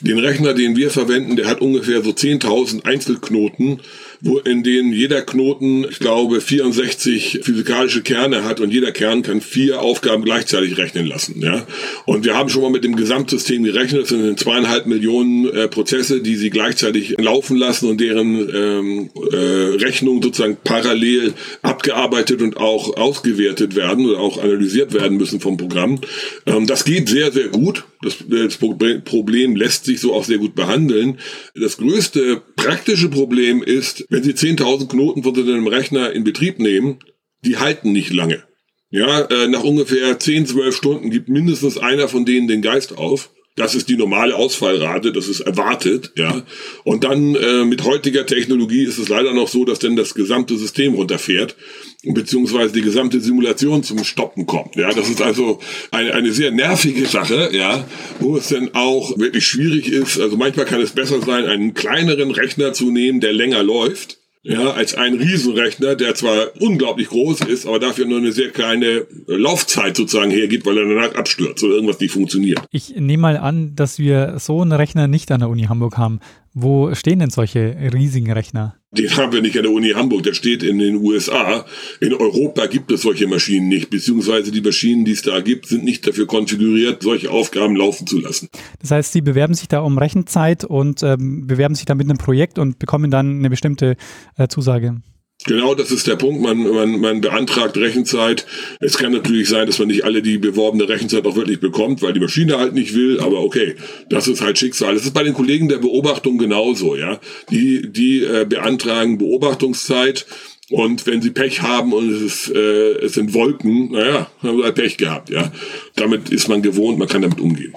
Den 0.00 0.18
Rechner, 0.18 0.54
den 0.54 0.76
wir 0.76 0.90
verwenden, 0.90 1.36
der 1.36 1.46
hat 1.46 1.60
ungefähr 1.60 2.02
so 2.02 2.10
10.000 2.10 2.84
Einzelknoten 2.84 3.80
wo 4.20 4.38
in 4.38 4.62
denen 4.62 4.92
jeder 4.92 5.22
Knoten, 5.22 5.86
ich 5.88 5.98
glaube, 5.98 6.40
64 6.40 7.40
physikalische 7.42 8.02
Kerne 8.02 8.44
hat 8.44 8.60
und 8.60 8.72
jeder 8.72 8.92
Kern 8.92 9.22
kann 9.22 9.40
vier 9.40 9.80
Aufgaben 9.80 10.24
gleichzeitig 10.24 10.78
rechnen 10.78 11.06
lassen. 11.06 11.40
Ja? 11.42 11.66
Und 12.06 12.24
wir 12.24 12.34
haben 12.34 12.48
schon 12.48 12.62
mal 12.62 12.70
mit 12.70 12.84
dem 12.84 12.96
Gesamtsystem 12.96 13.64
gerechnet, 13.64 14.02
das 14.02 14.08
sind 14.08 14.38
zweieinhalb 14.38 14.86
Millionen 14.86 15.48
äh, 15.50 15.68
Prozesse, 15.68 16.20
die 16.20 16.36
sie 16.36 16.50
gleichzeitig 16.50 17.16
laufen 17.18 17.56
lassen 17.56 17.88
und 17.88 18.00
deren 18.00 18.48
ähm, 18.54 19.10
äh, 19.32 19.36
Rechnungen 19.36 20.22
sozusagen 20.22 20.56
parallel 20.62 21.34
abgearbeitet 21.62 22.42
und 22.42 22.56
auch 22.56 22.96
ausgewertet 22.96 23.75
werden 23.76 24.06
oder 24.06 24.18
auch 24.18 24.42
analysiert 24.42 24.92
werden 24.92 25.16
müssen 25.16 25.40
vom 25.40 25.56
Programm. 25.56 26.00
Ähm, 26.46 26.66
das 26.66 26.84
geht 26.84 27.08
sehr, 27.08 27.30
sehr 27.32 27.48
gut. 27.48 27.84
Das, 28.02 28.16
das 28.28 28.56
Problem 29.04 29.56
lässt 29.56 29.84
sich 29.84 30.00
so 30.00 30.14
auch 30.14 30.24
sehr 30.24 30.38
gut 30.38 30.54
behandeln. 30.54 31.18
Das 31.54 31.76
größte 31.76 32.42
praktische 32.56 33.08
Problem 33.08 33.62
ist, 33.62 34.04
wenn 34.08 34.22
Sie 34.22 34.32
10.000 34.32 34.88
Knoten 34.88 35.22
von 35.22 35.36
einem 35.36 35.66
Rechner 35.66 36.12
in 36.12 36.24
Betrieb 36.24 36.58
nehmen, 36.58 36.98
die 37.44 37.58
halten 37.58 37.92
nicht 37.92 38.12
lange. 38.12 38.42
Ja, 38.90 39.22
äh, 39.22 39.48
nach 39.48 39.64
ungefähr 39.64 40.18
10, 40.18 40.46
12 40.46 40.76
Stunden 40.76 41.10
gibt 41.10 41.28
mindestens 41.28 41.76
einer 41.76 42.08
von 42.08 42.24
denen 42.24 42.48
den 42.48 42.62
Geist 42.62 42.96
auf. 42.96 43.30
Das 43.56 43.74
ist 43.74 43.88
die 43.88 43.96
normale 43.96 44.36
Ausfallrate, 44.36 45.12
das 45.12 45.28
ist 45.28 45.40
erwartet, 45.40 46.12
ja. 46.14 46.44
Und 46.84 47.04
dann 47.04 47.34
äh, 47.34 47.64
mit 47.64 47.84
heutiger 47.84 48.26
Technologie 48.26 48.84
ist 48.84 48.98
es 48.98 49.08
leider 49.08 49.32
noch 49.32 49.48
so, 49.48 49.64
dass 49.64 49.78
dann 49.78 49.96
das 49.96 50.14
gesamte 50.14 50.58
System 50.58 50.92
runterfährt, 50.92 51.56
beziehungsweise 52.04 52.74
die 52.74 52.82
gesamte 52.82 53.18
Simulation 53.18 53.82
zum 53.82 54.04
Stoppen 54.04 54.44
kommt. 54.44 54.76
Ja, 54.76 54.92
das 54.92 55.08
ist 55.08 55.22
also 55.22 55.58
eine, 55.90 56.12
eine 56.12 56.32
sehr 56.32 56.50
nervige 56.50 57.06
Sache, 57.06 57.48
ja, 57.52 57.88
wo 58.20 58.36
es 58.36 58.48
dann 58.48 58.74
auch 58.74 59.18
wirklich 59.18 59.46
schwierig 59.46 59.88
ist. 59.88 60.20
Also 60.20 60.36
manchmal 60.36 60.66
kann 60.66 60.82
es 60.82 60.90
besser 60.90 61.22
sein, 61.22 61.46
einen 61.46 61.72
kleineren 61.72 62.32
Rechner 62.32 62.74
zu 62.74 62.90
nehmen, 62.90 63.20
der 63.20 63.32
länger 63.32 63.62
läuft 63.62 64.18
ja, 64.48 64.70
als 64.70 64.94
ein 64.94 65.14
Riesenrechner, 65.14 65.96
der 65.96 66.14
zwar 66.14 66.50
unglaublich 66.60 67.08
groß 67.08 67.40
ist, 67.40 67.66
aber 67.66 67.80
dafür 67.80 68.06
nur 68.06 68.18
eine 68.18 68.30
sehr 68.30 68.50
kleine 68.50 69.06
Laufzeit 69.26 69.96
sozusagen 69.96 70.30
hergibt, 70.30 70.64
weil 70.66 70.78
er 70.78 70.84
danach 70.84 71.14
abstürzt 71.16 71.64
oder 71.64 71.74
irgendwas 71.74 71.98
nicht 71.98 72.12
funktioniert. 72.12 72.60
Ich 72.70 72.94
nehme 72.96 73.22
mal 73.22 73.36
an, 73.38 73.74
dass 73.74 73.98
wir 73.98 74.38
so 74.38 74.62
einen 74.62 74.72
Rechner 74.72 75.08
nicht 75.08 75.32
an 75.32 75.40
der 75.40 75.48
Uni 75.48 75.64
Hamburg 75.64 75.98
haben. 75.98 76.20
Wo 76.54 76.94
stehen 76.94 77.18
denn 77.18 77.30
solche 77.30 77.76
riesigen 77.92 78.30
Rechner? 78.30 78.76
Den 78.96 79.16
haben 79.16 79.32
wir 79.32 79.42
nicht 79.42 79.56
an 79.56 79.64
der 79.64 79.72
Uni 79.72 79.90
Hamburg, 79.90 80.22
der 80.22 80.34
steht 80.34 80.62
in 80.62 80.78
den 80.78 80.96
USA. 80.96 81.64
In 82.00 82.14
Europa 82.14 82.66
gibt 82.66 82.90
es 82.90 83.02
solche 83.02 83.26
Maschinen 83.26 83.68
nicht, 83.68 83.90
beziehungsweise 83.90 84.50
die 84.50 84.60
Maschinen, 84.60 85.04
die 85.04 85.12
es 85.12 85.22
da 85.22 85.40
gibt, 85.40 85.66
sind 85.66 85.84
nicht 85.84 86.06
dafür 86.06 86.26
konfiguriert, 86.26 87.02
solche 87.02 87.30
Aufgaben 87.30 87.76
laufen 87.76 88.06
zu 88.06 88.20
lassen. 88.20 88.48
Das 88.80 88.90
heißt, 88.90 89.12
Sie 89.12 89.20
bewerben 89.20 89.54
sich 89.54 89.68
da 89.68 89.80
um 89.80 89.98
Rechenzeit 89.98 90.64
und 90.64 91.02
ähm, 91.02 91.46
bewerben 91.46 91.74
sich 91.74 91.84
da 91.84 91.94
mit 91.94 92.08
einem 92.08 92.18
Projekt 92.18 92.58
und 92.58 92.78
bekommen 92.78 93.10
dann 93.10 93.38
eine 93.38 93.50
bestimmte 93.50 93.96
äh, 94.36 94.48
Zusage. 94.48 95.00
Genau, 95.46 95.74
das 95.74 95.92
ist 95.92 96.06
der 96.06 96.16
Punkt. 96.16 96.42
Man, 96.42 96.58
man, 96.58 97.00
man 97.00 97.20
beantragt 97.20 97.76
Rechenzeit. 97.76 98.46
Es 98.80 98.98
kann 98.98 99.12
natürlich 99.12 99.48
sein, 99.48 99.66
dass 99.66 99.78
man 99.78 99.88
nicht 99.88 100.04
alle 100.04 100.20
die 100.20 100.38
beworbene 100.38 100.88
Rechenzeit 100.88 101.24
auch 101.24 101.36
wirklich 101.36 101.60
bekommt, 101.60 102.02
weil 102.02 102.12
die 102.12 102.20
Maschine 102.20 102.58
halt 102.58 102.74
nicht 102.74 102.94
will. 102.94 103.20
Aber 103.20 103.40
okay, 103.40 103.76
das 104.08 104.26
ist 104.26 104.40
halt 104.40 104.58
Schicksal. 104.58 104.94
Das 104.94 105.04
ist 105.04 105.14
bei 105.14 105.22
den 105.22 105.34
Kollegen 105.34 105.68
der 105.68 105.78
Beobachtung 105.78 106.36
genauso. 106.36 106.96
Ja, 106.96 107.20
die 107.50 107.90
die 107.90 108.24
äh, 108.24 108.44
beantragen 108.44 109.18
Beobachtungszeit. 109.18 110.26
Und 110.68 111.06
wenn 111.06 111.22
sie 111.22 111.30
Pech 111.30 111.62
haben 111.62 111.92
und 111.92 112.10
es, 112.10 112.20
ist, 112.22 112.52
äh, 112.52 112.94
es 113.04 113.12
sind 113.12 113.34
Wolken, 113.34 113.92
naja, 113.92 114.26
haben 114.42 114.56
sie 114.56 114.64
halt 114.64 114.74
Pech 114.74 114.96
gehabt, 114.96 115.30
ja. 115.30 115.52
Damit 115.94 116.30
ist 116.30 116.48
man 116.48 116.60
gewohnt, 116.60 116.98
man 116.98 117.06
kann 117.06 117.22
damit 117.22 117.38
umgehen. 117.38 117.72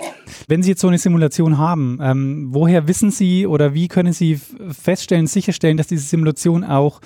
Wenn 0.47 0.63
Sie 0.63 0.71
jetzt 0.71 0.81
so 0.81 0.87
eine 0.87 0.97
Simulation 0.97 1.59
haben, 1.59 1.99
ähm, 2.01 2.47
woher 2.49 2.87
wissen 2.87 3.11
Sie 3.11 3.45
oder 3.45 3.75
wie 3.75 3.89
können 3.89 4.11
Sie 4.11 4.39
feststellen, 4.71 5.27
sicherstellen, 5.27 5.77
dass 5.77 5.85
diese 5.85 6.01
Simulation 6.01 6.63
auch 6.63 6.99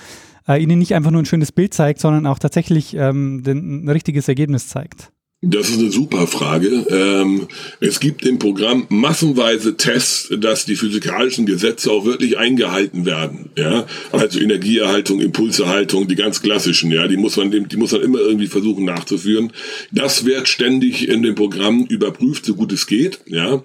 äh, 0.48 0.62
ihnen 0.62 0.80
nicht 0.80 0.94
einfach 0.94 1.12
nur 1.12 1.22
ein 1.22 1.26
schönes 1.26 1.52
Bild 1.52 1.74
zeigt, 1.74 2.00
sondern 2.00 2.26
auch 2.26 2.40
tatsächlich 2.40 2.96
ähm, 2.96 3.44
den, 3.44 3.86
ein 3.86 3.90
richtiges 3.90 4.28
Ergebnis 4.28 4.68
zeigt? 4.68 5.12
Das 5.46 5.70
ist 5.70 5.80
eine 5.80 5.92
super 5.92 6.26
Frage. 6.26 6.70
Ähm, 6.90 7.50
es 7.82 8.00
gibt 8.00 8.26
im 8.26 8.40
Programm 8.40 8.86
massenweise 8.88 9.76
Tests, 9.76 10.30
dass 10.38 10.64
die 10.64 10.78
physikalischen 10.78 11.46
Gesetze 11.46 11.92
auch 11.92 12.06
wirklich 12.06 12.38
eingehalten 12.38 13.06
werden. 13.06 13.50
Ja, 13.58 13.86
also 14.14 14.40
Energieerhaltung, 14.40 15.20
Impulserhaltung, 15.20 16.08
die 16.08 16.16
ganz 16.16 16.42
klassischen. 16.42 16.92
Ja, 16.92 17.10
die 17.10 17.18
muss 17.18 17.36
man, 17.36 17.52
die 17.52 17.78
muss 17.78 17.92
man 17.92 18.02
immer 18.04 18.20
irgendwie 18.20 18.48
versuchen 18.48 18.86
nachzuführen. 18.86 19.52
Das 19.92 20.24
wird 20.24 20.48
ständig 20.48 21.10
in 21.10 21.24
dem 21.24 21.36
Programm 21.36 21.84
überprüft, 21.88 22.46
so 22.46 22.56
gut 22.56 22.72
es 22.72 22.88
geht. 22.88 23.20
Ja, 23.26 23.62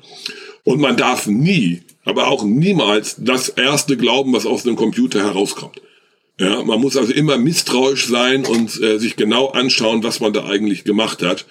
und 0.64 0.80
man 0.80 0.96
darf 0.96 1.28
nie, 1.28 1.82
aber 2.04 2.26
auch 2.26 2.44
niemals 2.44 3.14
das 3.18 3.50
erste 3.50 3.96
glauben, 3.96 4.32
was 4.32 4.46
aus 4.46 4.64
dem 4.64 4.74
Computer 4.74 5.20
herauskommt. 5.20 5.80
Ja, 6.40 6.62
man 6.62 6.81
muss 6.81 6.96
also 6.96 7.12
immer 7.12 7.37
misstrauisch 7.37 8.07
sein 8.07 8.46
und 8.46 8.81
äh, 8.81 8.98
sich 8.98 9.16
genau 9.16 9.48
anschauen, 9.48 10.05
was 10.05 10.20
man 10.20 10.33
da 10.33 10.44
eigentlich 10.44 10.85
gemacht 10.85 11.20
hat. 11.20 11.46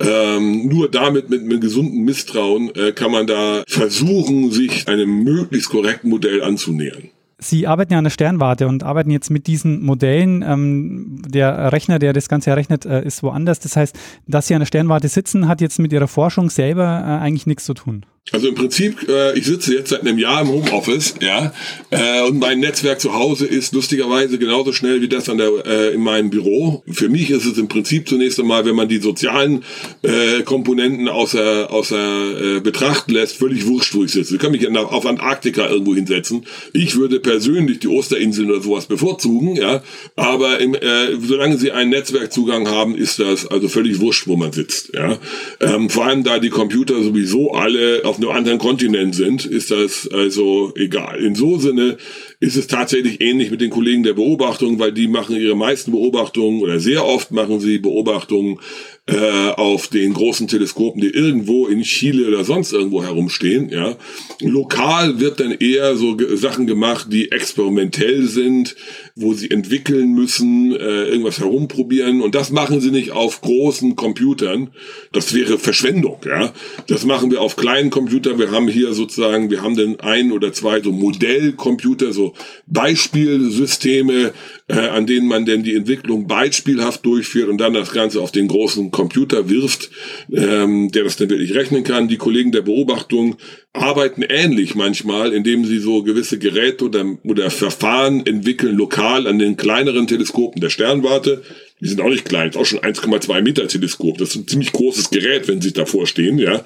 Ähm, 0.00 0.66
nur 0.66 0.90
damit 0.90 1.30
mit 1.30 1.42
einem 1.42 1.60
gesunden 1.60 2.02
Misstrauen 2.02 2.74
äh, 2.74 2.90
kann 2.90 3.12
man 3.12 3.28
da 3.28 3.62
versuchen, 3.68 4.50
sich 4.50 4.88
einem 4.88 5.22
möglichst 5.22 5.70
korrekten 5.70 6.10
Modell 6.10 6.42
anzunähern. 6.42 7.11
Sie 7.42 7.66
arbeiten 7.66 7.92
ja 7.92 7.98
an 7.98 8.04
der 8.04 8.10
Sternwarte 8.10 8.68
und 8.68 8.84
arbeiten 8.84 9.10
jetzt 9.10 9.30
mit 9.30 9.46
diesen 9.46 9.82
Modellen. 9.82 10.42
Ähm, 10.42 11.22
der 11.26 11.72
Rechner, 11.72 11.98
der 11.98 12.12
das 12.12 12.28
Ganze 12.28 12.50
errechnet, 12.50 12.86
äh, 12.86 13.04
ist 13.04 13.22
woanders. 13.22 13.60
Das 13.60 13.76
heißt, 13.76 13.98
dass 14.26 14.46
Sie 14.46 14.54
an 14.54 14.60
der 14.60 14.66
Sternwarte 14.66 15.08
sitzen, 15.08 15.48
hat 15.48 15.60
jetzt 15.60 15.78
mit 15.78 15.92
Ihrer 15.92 16.08
Forschung 16.08 16.50
selber 16.50 16.84
äh, 16.84 17.22
eigentlich 17.22 17.46
nichts 17.46 17.64
zu 17.64 17.74
tun. 17.74 18.06
Also 18.30 18.48
im 18.48 18.54
Prinzip, 18.54 19.08
äh, 19.08 19.36
ich 19.36 19.46
sitze 19.46 19.74
jetzt 19.74 19.90
seit 19.90 20.02
einem 20.02 20.16
Jahr 20.16 20.42
im 20.42 20.48
Homeoffice, 20.48 21.16
ja, 21.20 21.52
äh, 21.90 22.22
und 22.22 22.38
mein 22.38 22.60
Netzwerk 22.60 23.00
zu 23.00 23.14
Hause 23.14 23.46
ist 23.46 23.74
lustigerweise 23.74 24.38
genauso 24.38 24.72
schnell 24.72 25.02
wie 25.02 25.08
das 25.08 25.28
an 25.28 25.38
der 25.38 25.50
äh, 25.66 25.94
in 25.94 26.02
meinem 26.02 26.30
Büro. 26.30 26.84
Für 26.86 27.08
mich 27.08 27.30
ist 27.30 27.44
es 27.44 27.58
im 27.58 27.66
Prinzip 27.66 28.08
zunächst 28.08 28.38
einmal, 28.38 28.64
wenn 28.64 28.76
man 28.76 28.88
die 28.88 28.98
sozialen 28.98 29.64
äh, 30.02 30.42
Komponenten 30.44 31.08
außer 31.08 31.70
außer 31.70 32.56
äh, 32.56 32.60
Betracht 32.60 33.10
lässt, 33.10 33.36
völlig 33.36 33.66
wurscht, 33.66 33.92
wo 33.94 34.04
ich 34.04 34.12
sitze. 34.12 34.36
Ich 34.36 34.40
kann 34.40 34.52
mich 34.52 34.66
auf 34.68 35.04
Antarktika 35.04 35.68
irgendwo 35.68 35.94
hinsetzen. 35.94 36.46
Ich 36.72 36.96
würde 36.96 37.18
persönlich 37.32 37.78
die 37.78 37.88
Osterinseln 37.88 38.50
oder 38.50 38.60
sowas 38.60 38.84
bevorzugen, 38.84 39.56
ja, 39.56 39.82
aber 40.16 40.60
im, 40.60 40.74
äh, 40.74 41.16
solange 41.18 41.56
sie 41.56 41.72
einen 41.72 41.88
Netzwerkzugang 41.88 42.68
haben, 42.68 42.94
ist 42.94 43.20
das 43.20 43.46
also 43.46 43.68
völlig 43.68 44.00
wurscht, 44.00 44.26
wo 44.26 44.36
man 44.36 44.52
sitzt, 44.52 44.92
ja. 44.94 45.18
Ähm, 45.60 45.88
vor 45.88 46.04
allem 46.04 46.24
da 46.24 46.38
die 46.38 46.50
Computer 46.50 47.02
sowieso 47.02 47.52
alle 47.52 48.02
auf 48.04 48.18
einem 48.18 48.28
anderen 48.28 48.58
Kontinent 48.58 49.14
sind, 49.14 49.46
ist 49.46 49.70
das 49.70 50.06
also 50.12 50.74
egal. 50.76 51.24
In 51.24 51.34
so 51.34 51.58
Sinne 51.58 51.96
ist 52.38 52.56
es 52.56 52.66
tatsächlich 52.66 53.22
ähnlich 53.22 53.50
mit 53.50 53.62
den 53.62 53.70
Kollegen 53.70 54.02
der 54.02 54.12
Beobachtung, 54.12 54.78
weil 54.78 54.92
die 54.92 55.08
machen 55.08 55.36
ihre 55.36 55.56
meisten 55.56 55.92
Beobachtungen 55.92 56.60
oder 56.60 56.80
sehr 56.80 57.06
oft 57.06 57.30
machen 57.30 57.60
sie 57.60 57.78
Beobachtungen 57.78 58.58
äh, 59.06 59.48
auf 59.56 59.88
den 59.88 60.14
großen 60.14 60.46
Teleskopen, 60.46 61.00
die 61.00 61.10
irgendwo 61.10 61.66
in 61.66 61.82
Chile 61.82 62.28
oder 62.28 62.44
sonst 62.44 62.72
irgendwo 62.72 63.02
herumstehen. 63.02 63.68
Ja, 63.68 63.96
lokal 64.40 65.18
wird 65.18 65.40
dann 65.40 65.50
eher 65.50 65.96
so 65.96 66.16
Sachen 66.36 66.68
gemacht, 66.68 67.08
die 67.10 67.32
experimentell 67.32 68.22
sind, 68.22 68.76
wo 69.16 69.34
sie 69.34 69.50
entwickeln 69.50 70.12
müssen, 70.12 70.76
äh, 70.76 71.06
irgendwas 71.06 71.40
herumprobieren 71.40 72.20
und 72.20 72.36
das 72.36 72.52
machen 72.52 72.80
sie 72.80 72.92
nicht 72.92 73.10
auf 73.10 73.40
großen 73.40 73.96
Computern. 73.96 74.70
Das 75.10 75.34
wäre 75.34 75.58
Verschwendung. 75.58 76.20
Ja, 76.24 76.52
das 76.86 77.04
machen 77.04 77.32
wir 77.32 77.40
auf 77.40 77.56
kleinen 77.56 77.90
Computern. 77.90 78.38
Wir 78.38 78.52
haben 78.52 78.68
hier 78.68 78.92
sozusagen, 78.92 79.50
wir 79.50 79.62
haben 79.62 79.76
dann 79.76 79.98
ein 79.98 80.30
oder 80.30 80.52
zwei 80.52 80.80
so 80.80 80.92
Modellcomputer, 80.92 82.12
so 82.12 82.34
Beispielsysteme, 82.66 84.32
äh, 84.72 84.88
an 84.88 85.06
denen 85.06 85.28
man 85.28 85.44
denn 85.44 85.62
die 85.62 85.74
Entwicklung 85.74 86.26
beispielhaft 86.26 87.04
durchführt 87.04 87.50
und 87.50 87.58
dann 87.58 87.74
das 87.74 87.92
Ganze 87.92 88.22
auf 88.22 88.32
den 88.32 88.48
großen 88.48 88.90
Computer 88.90 89.50
wirft, 89.50 89.90
ähm, 90.32 90.90
der 90.90 91.04
das 91.04 91.16
dann 91.16 91.28
wirklich 91.28 91.54
rechnen 91.54 91.84
kann. 91.84 92.08
Die 92.08 92.16
Kollegen 92.16 92.52
der 92.52 92.62
Beobachtung 92.62 93.36
arbeiten 93.74 94.22
ähnlich 94.22 94.74
manchmal, 94.74 95.34
indem 95.34 95.66
sie 95.66 95.78
so 95.78 96.02
gewisse 96.02 96.38
Geräte 96.38 96.86
oder, 96.86 97.04
oder 97.22 97.50
Verfahren 97.50 98.24
entwickeln, 98.24 98.74
lokal 98.76 99.26
an 99.26 99.38
den 99.38 99.56
kleineren 99.56 100.06
Teleskopen 100.06 100.62
der 100.62 100.70
Sternwarte. 100.70 101.42
Die 101.80 101.88
sind 101.88 102.00
auch 102.00 102.08
nicht 102.08 102.24
klein, 102.24 102.48
ist 102.48 102.56
auch 102.56 102.64
schon 102.64 102.80
1,2 102.80 103.42
Meter 103.42 103.68
Teleskop. 103.68 104.16
Das 104.16 104.30
ist 104.30 104.36
ein 104.36 104.48
ziemlich 104.48 104.72
großes 104.72 105.10
Gerät, 105.10 105.48
wenn 105.48 105.60
sie 105.60 105.72
davor 105.72 106.06
stehen, 106.06 106.38
ja 106.38 106.64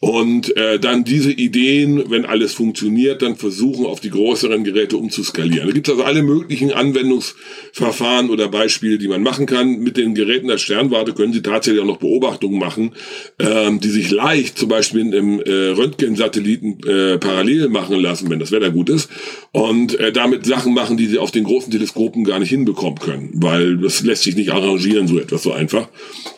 und 0.00 0.56
äh, 0.56 0.78
dann 0.78 1.02
diese 1.02 1.32
Ideen, 1.32 2.04
wenn 2.08 2.24
alles 2.24 2.52
funktioniert, 2.52 3.20
dann 3.20 3.34
versuchen 3.34 3.84
auf 3.84 3.98
die 3.98 4.10
größeren 4.10 4.62
Geräte 4.62 4.96
umzuskalieren. 4.96 5.66
Da 5.66 5.72
gibt 5.72 5.88
es 5.88 5.92
also 5.92 6.04
alle 6.04 6.22
möglichen 6.22 6.72
Anwendungsverfahren 6.72 8.30
oder 8.30 8.46
Beispiele, 8.46 8.98
die 8.98 9.08
man 9.08 9.24
machen 9.24 9.46
kann. 9.46 9.80
Mit 9.80 9.96
den 9.96 10.14
Geräten 10.14 10.46
der 10.46 10.58
Sternwarte 10.58 11.14
können 11.14 11.32
Sie 11.32 11.42
tatsächlich 11.42 11.82
auch 11.82 11.86
noch 11.86 11.96
Beobachtungen 11.96 12.60
machen, 12.60 12.92
ähm, 13.40 13.80
die 13.80 13.88
sich 13.88 14.12
leicht 14.12 14.56
zum 14.56 14.68
Beispiel 14.68 15.00
in 15.00 15.12
einem 15.12 15.40
äh, 15.40 15.70
Röntgensatelliten 15.70 16.78
äh, 16.86 17.18
parallel 17.18 17.68
machen 17.68 17.98
lassen, 17.98 18.30
wenn 18.30 18.38
das 18.38 18.52
Wetter 18.52 18.70
gut 18.70 18.90
ist, 18.90 19.10
und 19.50 19.98
äh, 19.98 20.12
damit 20.12 20.46
Sachen 20.46 20.74
machen, 20.74 20.96
die 20.96 21.06
Sie 21.06 21.18
auf 21.18 21.32
den 21.32 21.42
großen 21.42 21.72
Teleskopen 21.72 22.22
gar 22.22 22.38
nicht 22.38 22.50
hinbekommen 22.50 23.00
können, 23.00 23.30
weil 23.34 23.78
das 23.78 24.02
lässt 24.02 24.22
sich 24.22 24.36
nicht 24.36 24.52
arrangieren, 24.52 25.08
so 25.08 25.18
etwas 25.18 25.42
so 25.42 25.52
einfach. 25.52 25.88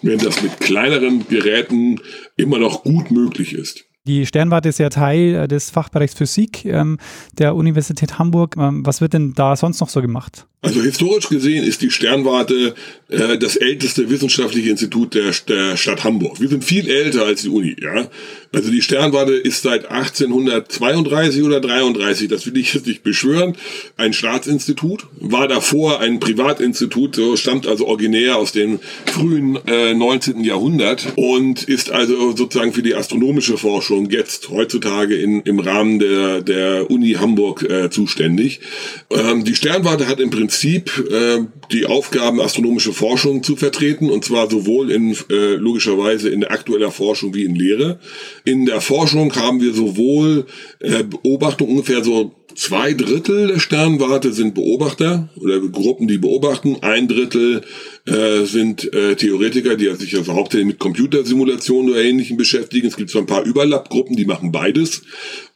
Wenn 0.01 0.19
das 0.19 0.43
mit 0.43 0.61
kleineren 0.61 1.29
Geräten 1.29 2.01
immer 2.41 2.59
noch 2.59 2.83
gut 2.83 3.11
möglich 3.11 3.53
ist. 3.55 3.90
Die 4.07 4.25
Sternwarte 4.25 4.71
ist 4.71 4.79
ja 4.79 4.89
Teil 4.89 5.35
äh, 5.35 5.49
des 5.49 5.69
Fachbereichs 5.69 6.15
Physik 6.15 6.65
ähm, 6.65 6.99
der 7.35 7.55
Universität 7.55 8.19
Hamburg. 8.19 8.57
Ähm, 8.59 8.85
was 8.87 9.03
wird 9.03 9.13
denn 9.13 9.35
da 9.35 9.57
sonst 9.57 9.81
noch 9.81 9.91
so 9.91 10.01
gemacht? 10.01 10.47
Also 10.63 10.83
historisch 10.83 11.29
gesehen 11.29 11.65
ist 11.65 11.81
die 11.81 11.91
Sternwarte 11.91 12.75
äh, 13.09 13.39
das 13.39 13.57
älteste 13.57 14.11
wissenschaftliche 14.11 14.71
Institut 14.71 15.15
der, 15.15 15.33
der 15.49 15.77
Stadt 15.77 16.05
Hamburg. 16.05 16.39
Wir 16.41 16.49
sind 16.49 16.65
viel 16.65 16.89
älter 16.89 17.25
als 17.25 17.43
die 17.43 17.49
Uni, 17.49 17.77
ja. 17.81 18.09
Also 18.53 18.71
die 18.71 18.83
Sternwarte 18.83 19.33
ist 19.33 19.63
seit 19.63 19.91
1832 19.91 21.43
oder 21.43 21.61
33, 21.61 22.29
das 22.29 22.47
will 22.47 22.59
ich 22.59 22.75
jetzt 22.75 22.87
nicht 22.87 23.03
beschwören, 23.03 23.57
ein 23.97 24.13
Staatsinstitut, 24.13 25.07
war 25.19 25.49
davor 25.49 26.01
ein 26.01 26.21
Privatinstitut, 26.21 27.17
so 27.17 27.37
stammt 27.37 27.67
also 27.67 27.87
originär 27.87 28.37
aus 28.37 28.53
dem 28.53 28.81
frühen 29.07 29.59
äh, 29.67 29.95
19. 29.95 30.45
Jahrhundert 30.45 31.07
und 31.17 31.63
ist 31.63 31.91
also 31.91 32.37
sozusagen 32.37 32.73
für 32.73 32.83
die 32.83 32.95
astronomische 32.95 33.57
Forschung 33.57 33.90
jetzt 33.91 34.51
heutzutage 34.51 35.17
in, 35.17 35.41
im 35.43 35.59
Rahmen 35.59 35.99
der, 35.99 36.41
der 36.41 36.91
Uni 36.91 37.13
Hamburg 37.13 37.63
äh, 37.63 37.91
zuständig. 37.91 38.61
Ähm, 39.11 39.45
die 39.45 39.55
Sternwarte 39.55 40.09
hat 40.09 40.21
im 40.21 40.31
Prinzip 40.31 40.93
äh, 41.11 41.41
die 41.73 41.87
Aufgaben 41.87 42.41
astronomische 42.41 42.93
Forschung 42.93 43.43
zu 43.43 43.57
vertreten 43.57 44.11
und 44.11 44.25
zwar 44.25 44.51
sowohl 44.51 44.91
in 44.91 45.17
äh, 45.31 45.55
logischerweise 45.55 46.29
in 46.31 46.45
aktueller 46.45 46.91
Forschung 46.91 47.35
wie 47.35 47.45
in 47.45 47.55
Lehre. 47.55 48.01
In 48.45 48.67
der 48.67 48.81
Forschung 48.81 49.35
haben 49.35 49.61
wir 49.61 49.75
sowohl 49.75 50.47
äh, 50.81 51.05
Beobachtung 51.05 51.69
ungefähr 51.69 52.03
so 52.03 52.35
zwei 52.55 52.93
Drittel 52.95 53.49
der 53.49 53.59
Sternwarte 53.59 54.33
sind 54.33 54.55
Beobachter 54.55 55.29
oder 55.37 55.61
Gruppen, 55.61 56.09
die 56.09 56.19
beobachten. 56.19 56.79
Ein 56.83 57.09
Drittel 57.09 57.63
äh, 58.07 58.45
sind 58.45 58.93
äh, 58.95 59.15
Theoretiker, 59.15 59.77
die 59.77 59.95
sich 59.95 60.17
also 60.17 60.35
hauptsächlich 60.35 60.67
mit 60.67 60.79
Computersimulationen 60.79 61.91
oder 61.91 62.03
Ähnlichem 62.03 62.37
beschäftigen. 62.37 62.89
Es 62.89 62.97
gibt 62.97 63.11
so 63.11 63.19
ein 63.19 63.27
paar 63.27 63.45
Überlappgruppen, 63.45 64.17
die 64.17 64.25
machen 64.25 64.53
beides. 64.53 65.03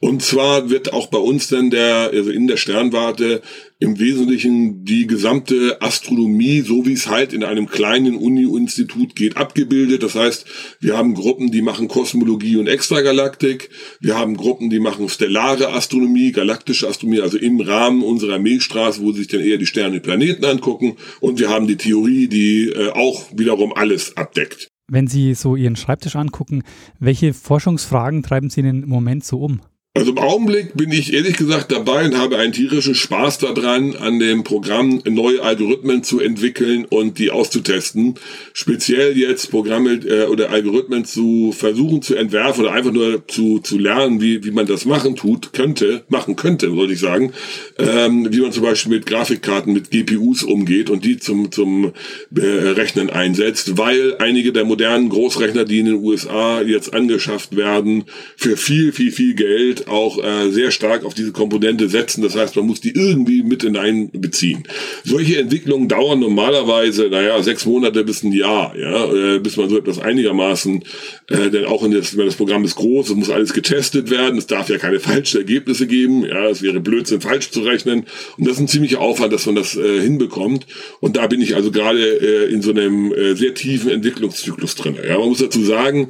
Und 0.01 0.23
zwar 0.23 0.71
wird 0.71 0.93
auch 0.93 1.07
bei 1.07 1.19
uns 1.19 1.49
dann 1.49 1.71
der, 1.71 2.11
also 2.13 2.31
in 2.31 2.47
der 2.47 2.57
Sternwarte 2.57 3.41
im 3.81 3.99
Wesentlichen 3.99 4.85
die 4.85 5.07
gesamte 5.07 5.83
Astronomie, 5.83 6.61
so 6.61 6.87
wie 6.87 6.93
es 6.93 7.09
halt 7.09 7.33
in 7.33 7.43
einem 7.43 7.67
kleinen 7.67 8.17
Uni-Institut 8.17 9.17
geht, 9.17 9.37
abgebildet. 9.37 10.03
Das 10.03 10.15
heißt, 10.15 10.47
wir 10.81 10.97
haben 10.97 11.15
Gruppen, 11.15 11.51
die 11.51 11.61
machen 11.61 11.89
Kosmologie 11.89 12.57
und 12.57 12.69
Extragalaktik. 12.69 13.71
Wir 14.01 14.17
haben 14.17 14.37
Gruppen, 14.37 14.71
die 14.71 14.79
machen 14.79 15.09
stellare 15.09 15.73
Astronomie, 15.73 16.33
galaktische 16.33 16.89
Astronomie, 16.89 17.21
also 17.21 17.37
im 17.37 17.61
Rahmen 17.61 18.03
unserer 18.03 18.39
Milchstraße, 18.39 19.03
wo 19.03 19.13
sich 19.13 19.27
dann 19.27 19.41
eher 19.41 19.59
die 19.59 19.67
Sterne 19.67 19.97
und 19.97 20.03
Planeten 20.03 20.45
angucken. 20.45 20.97
Und 21.21 21.41
wir 21.41 21.51
haben 21.51 21.67
die 21.67 21.77
Theorie, 21.77 22.29
die 22.29 22.69
äh, 22.69 22.91
auch 22.91 23.25
wiederum 23.35 23.73
alles 23.73 24.17
abdeckt. 24.17 24.69
Wenn 24.87 25.09
Sie 25.09 25.35
so 25.35 25.57
Ihren 25.57 25.77
Schreibtisch 25.77 26.15
angucken, 26.15 26.63
welche 27.01 27.33
Forschungsfragen 27.33 28.23
treiben 28.23 28.51
Sie 28.51 28.63
denn 28.63 28.83
im 28.83 28.89
Moment 28.89 29.25
so 29.25 29.41
um? 29.41 29.63
Also 29.97 30.11
im 30.11 30.19
Augenblick 30.19 30.75
bin 30.75 30.91
ich 30.91 31.15
ehrlich 31.15 31.37
gesagt 31.37 31.71
dabei 31.71 32.05
und 32.05 32.19
habe 32.19 32.37
einen 32.39 32.53
tierischen 32.53 32.97
Spaß 32.97 33.39
daran, 33.39 33.95
an 33.95 34.19
dem 34.19 34.43
Programm 34.43 35.01
neue 35.09 35.41
Algorithmen 35.41 36.03
zu 36.03 36.19
entwickeln 36.19 36.85
und 36.85 37.21
die 37.21 37.31
auszutesten. 37.31 38.17
Speziell 38.53 39.17
jetzt 39.17 39.53
Programme 39.53 39.93
äh, 39.93 40.27
oder 40.27 40.51
Algorithmen 40.51 41.05
zu 41.05 41.53
versuchen 41.53 42.03
zu 42.03 42.17
entwerfen 42.17 42.65
oder 42.65 42.73
einfach 42.73 42.91
nur 42.91 43.23
zu, 43.29 43.61
zu 43.61 43.79
lernen, 43.79 44.21
wie, 44.21 44.45
wie 44.45 44.51
man 44.51 44.67
das 44.67 44.85
machen 44.85 45.15
tut, 45.15 45.53
könnte, 45.53 46.03
machen 46.09 46.35
könnte, 46.35 46.71
sollte 46.71 46.95
ich 46.95 46.99
sagen. 46.99 47.33
Ähm, 47.79 48.27
wie 48.33 48.41
man 48.41 48.51
zum 48.51 48.65
Beispiel 48.65 48.97
mit 48.97 49.07
Grafikkarten, 49.07 49.73
mit 49.73 49.93
GPUs 49.93 50.43
umgeht 50.43 50.91
und 50.91 51.05
die 51.05 51.19
zum, 51.19 51.53
zum 51.53 51.93
äh, 52.35 52.41
Rechnen 52.41 53.11
einsetzt, 53.11 53.79
weil 53.79 54.17
einige 54.19 54.53
der 54.53 54.65
modernen 54.65 55.09
Großrechner, 55.09 55.65
die 55.65 55.79
in 55.79 55.87
den 55.87 56.03
USA 56.03 56.63
jetzt 56.63 56.93
angeschafft 56.93 57.55
werden, 57.55 58.07
für 58.37 58.57
viel, 58.57 58.91
viel, 58.91 59.13
viel 59.13 59.35
Geld 59.35 59.84
auch 59.89 60.23
äh, 60.23 60.51
sehr 60.51 60.71
stark 60.71 61.05
auf 61.05 61.15
diese 61.15 61.33
Komponente 61.33 61.89
setzen. 61.89 62.23
Das 62.23 62.37
heißt, 62.37 62.57
man 62.57 62.67
muss 62.67 62.81
die 62.81 62.93
irgendwie 62.95 63.43
mit 63.43 63.63
hineinbeziehen. 63.63 64.65
Solche 65.05 65.39
Entwicklungen 65.39 65.89
dauern 65.89 66.21
normalerweise, 66.21 67.09
naja, 67.09 67.43
sechs 67.43 67.67
Monate 67.67 68.05
bis 68.05 68.23
ein 68.23 68.33
Jahr, 68.33 68.75
ja, 68.77 69.13
äh, 69.13 69.39
bis 69.39 69.57
man 69.57 69.69
so 69.69 69.79
etwas 69.79 69.99
einigermaßen, 69.99 70.85
äh, 71.31 71.51
denn 71.51 71.65
auch 71.65 71.83
in 71.83 71.93
das, 71.93 72.17
das 72.17 72.37
Programm 72.37 72.65
ist 72.65 72.77
groß, 72.77 73.11
es 73.11 73.17
muss 73.17 73.31
alles 73.31 73.53
getestet 73.53 74.11
werden, 74.11 74.39
es 74.39 74.47
darf 74.47 74.69
ja 74.69 74.79
keine 74.79 75.01
falschen 75.01 75.39
Ergebnisse 75.39 75.87
geben, 75.87 76.25
ja, 76.25 76.49
es 76.49 76.63
wäre 76.63 76.81
Blödsinn, 76.81 77.21
falsch 77.21 77.51
zu 77.51 77.61
rechnen. 77.61 78.05
Und 78.37 78.47
das 78.47 78.55
ist 78.55 78.61
ein 78.61 78.69
ziemlicher 78.69 79.01
Aufwand, 79.01 79.33
dass 79.33 79.47
man 79.47 79.55
das 79.55 79.77
äh, 79.77 80.01
hinbekommt. 80.01 80.67
Und 81.01 81.17
da 81.17 81.27
bin 81.27 81.41
ich 81.41 81.55
also 81.55 81.71
gerade 81.71 82.01
äh, 82.01 82.53
in 82.53 82.63
so 82.63 82.71
einem 82.71 83.13
äh, 83.13 83.35
sehr 83.35 83.55
tiefen 83.55 83.91
Entwicklungszyklus 83.91 84.75
drin. 84.75 84.97
Ja, 85.07 85.19
man 85.19 85.29
muss 85.29 85.39
dazu 85.39 85.63
sagen, 85.63 86.09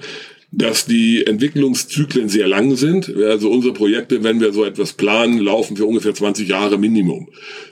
dass 0.57 0.87
die 0.87 1.27
Entwicklungszyklen 1.27 2.29
sehr 2.29 2.47
lang 2.47 2.77
sind. 2.77 3.15
Also 3.17 3.51
unsere 3.51 3.75
Projekte, 3.75 4.23
wenn 4.23 4.41
wir 4.41 4.53
so 4.53 4.65
etwas 4.65 4.93
planen, 4.93 5.39
laufen 5.39 5.77
für 5.77 5.87
ungefähr 5.87 6.15
20 6.15 6.49
Jahre 6.49 6.79
Minimum. 6.79 7.29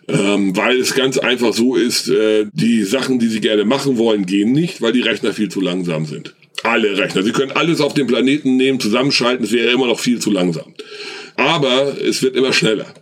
Ähm, 0.09 0.57
weil 0.57 0.79
es 0.79 0.95
ganz 0.95 1.18
einfach 1.18 1.53
so 1.53 1.77
ist, 1.77 2.09
äh, 2.09 2.47
die 2.53 2.83
Sachen, 2.83 3.18
die 3.18 3.29
Sie 3.29 3.40
gerne 3.40 3.64
machen 3.64 3.99
wollen, 3.99 4.27
gehen 4.27 4.53
nicht, 4.53 4.83
weil 4.83 4.92
die 4.92 5.01
Rechner 5.01 5.33
viel 5.33 5.49
zu 5.49 5.61
langsam 5.61 6.07
sind. 6.07 6.35
Alle 6.64 6.97
Rechner. 6.99 7.23
Sie 7.23 7.33
können 7.33 7.53
alles 7.53 7.81
auf 7.81 7.95
dem 7.95 8.07
Planeten 8.07 8.57
nehmen, 8.57 8.81
zusammenschalten, 8.81 9.45
es 9.45 9.53
wäre 9.53 9.73
immer 9.73 9.87
noch 9.87 10.01
viel 10.01 10.18
zu 10.18 10.31
langsam. 10.31 10.75
Aber 11.37 11.97
es 12.01 12.23
wird 12.23 12.37
immer 12.37 12.53
schneller. 12.53 12.92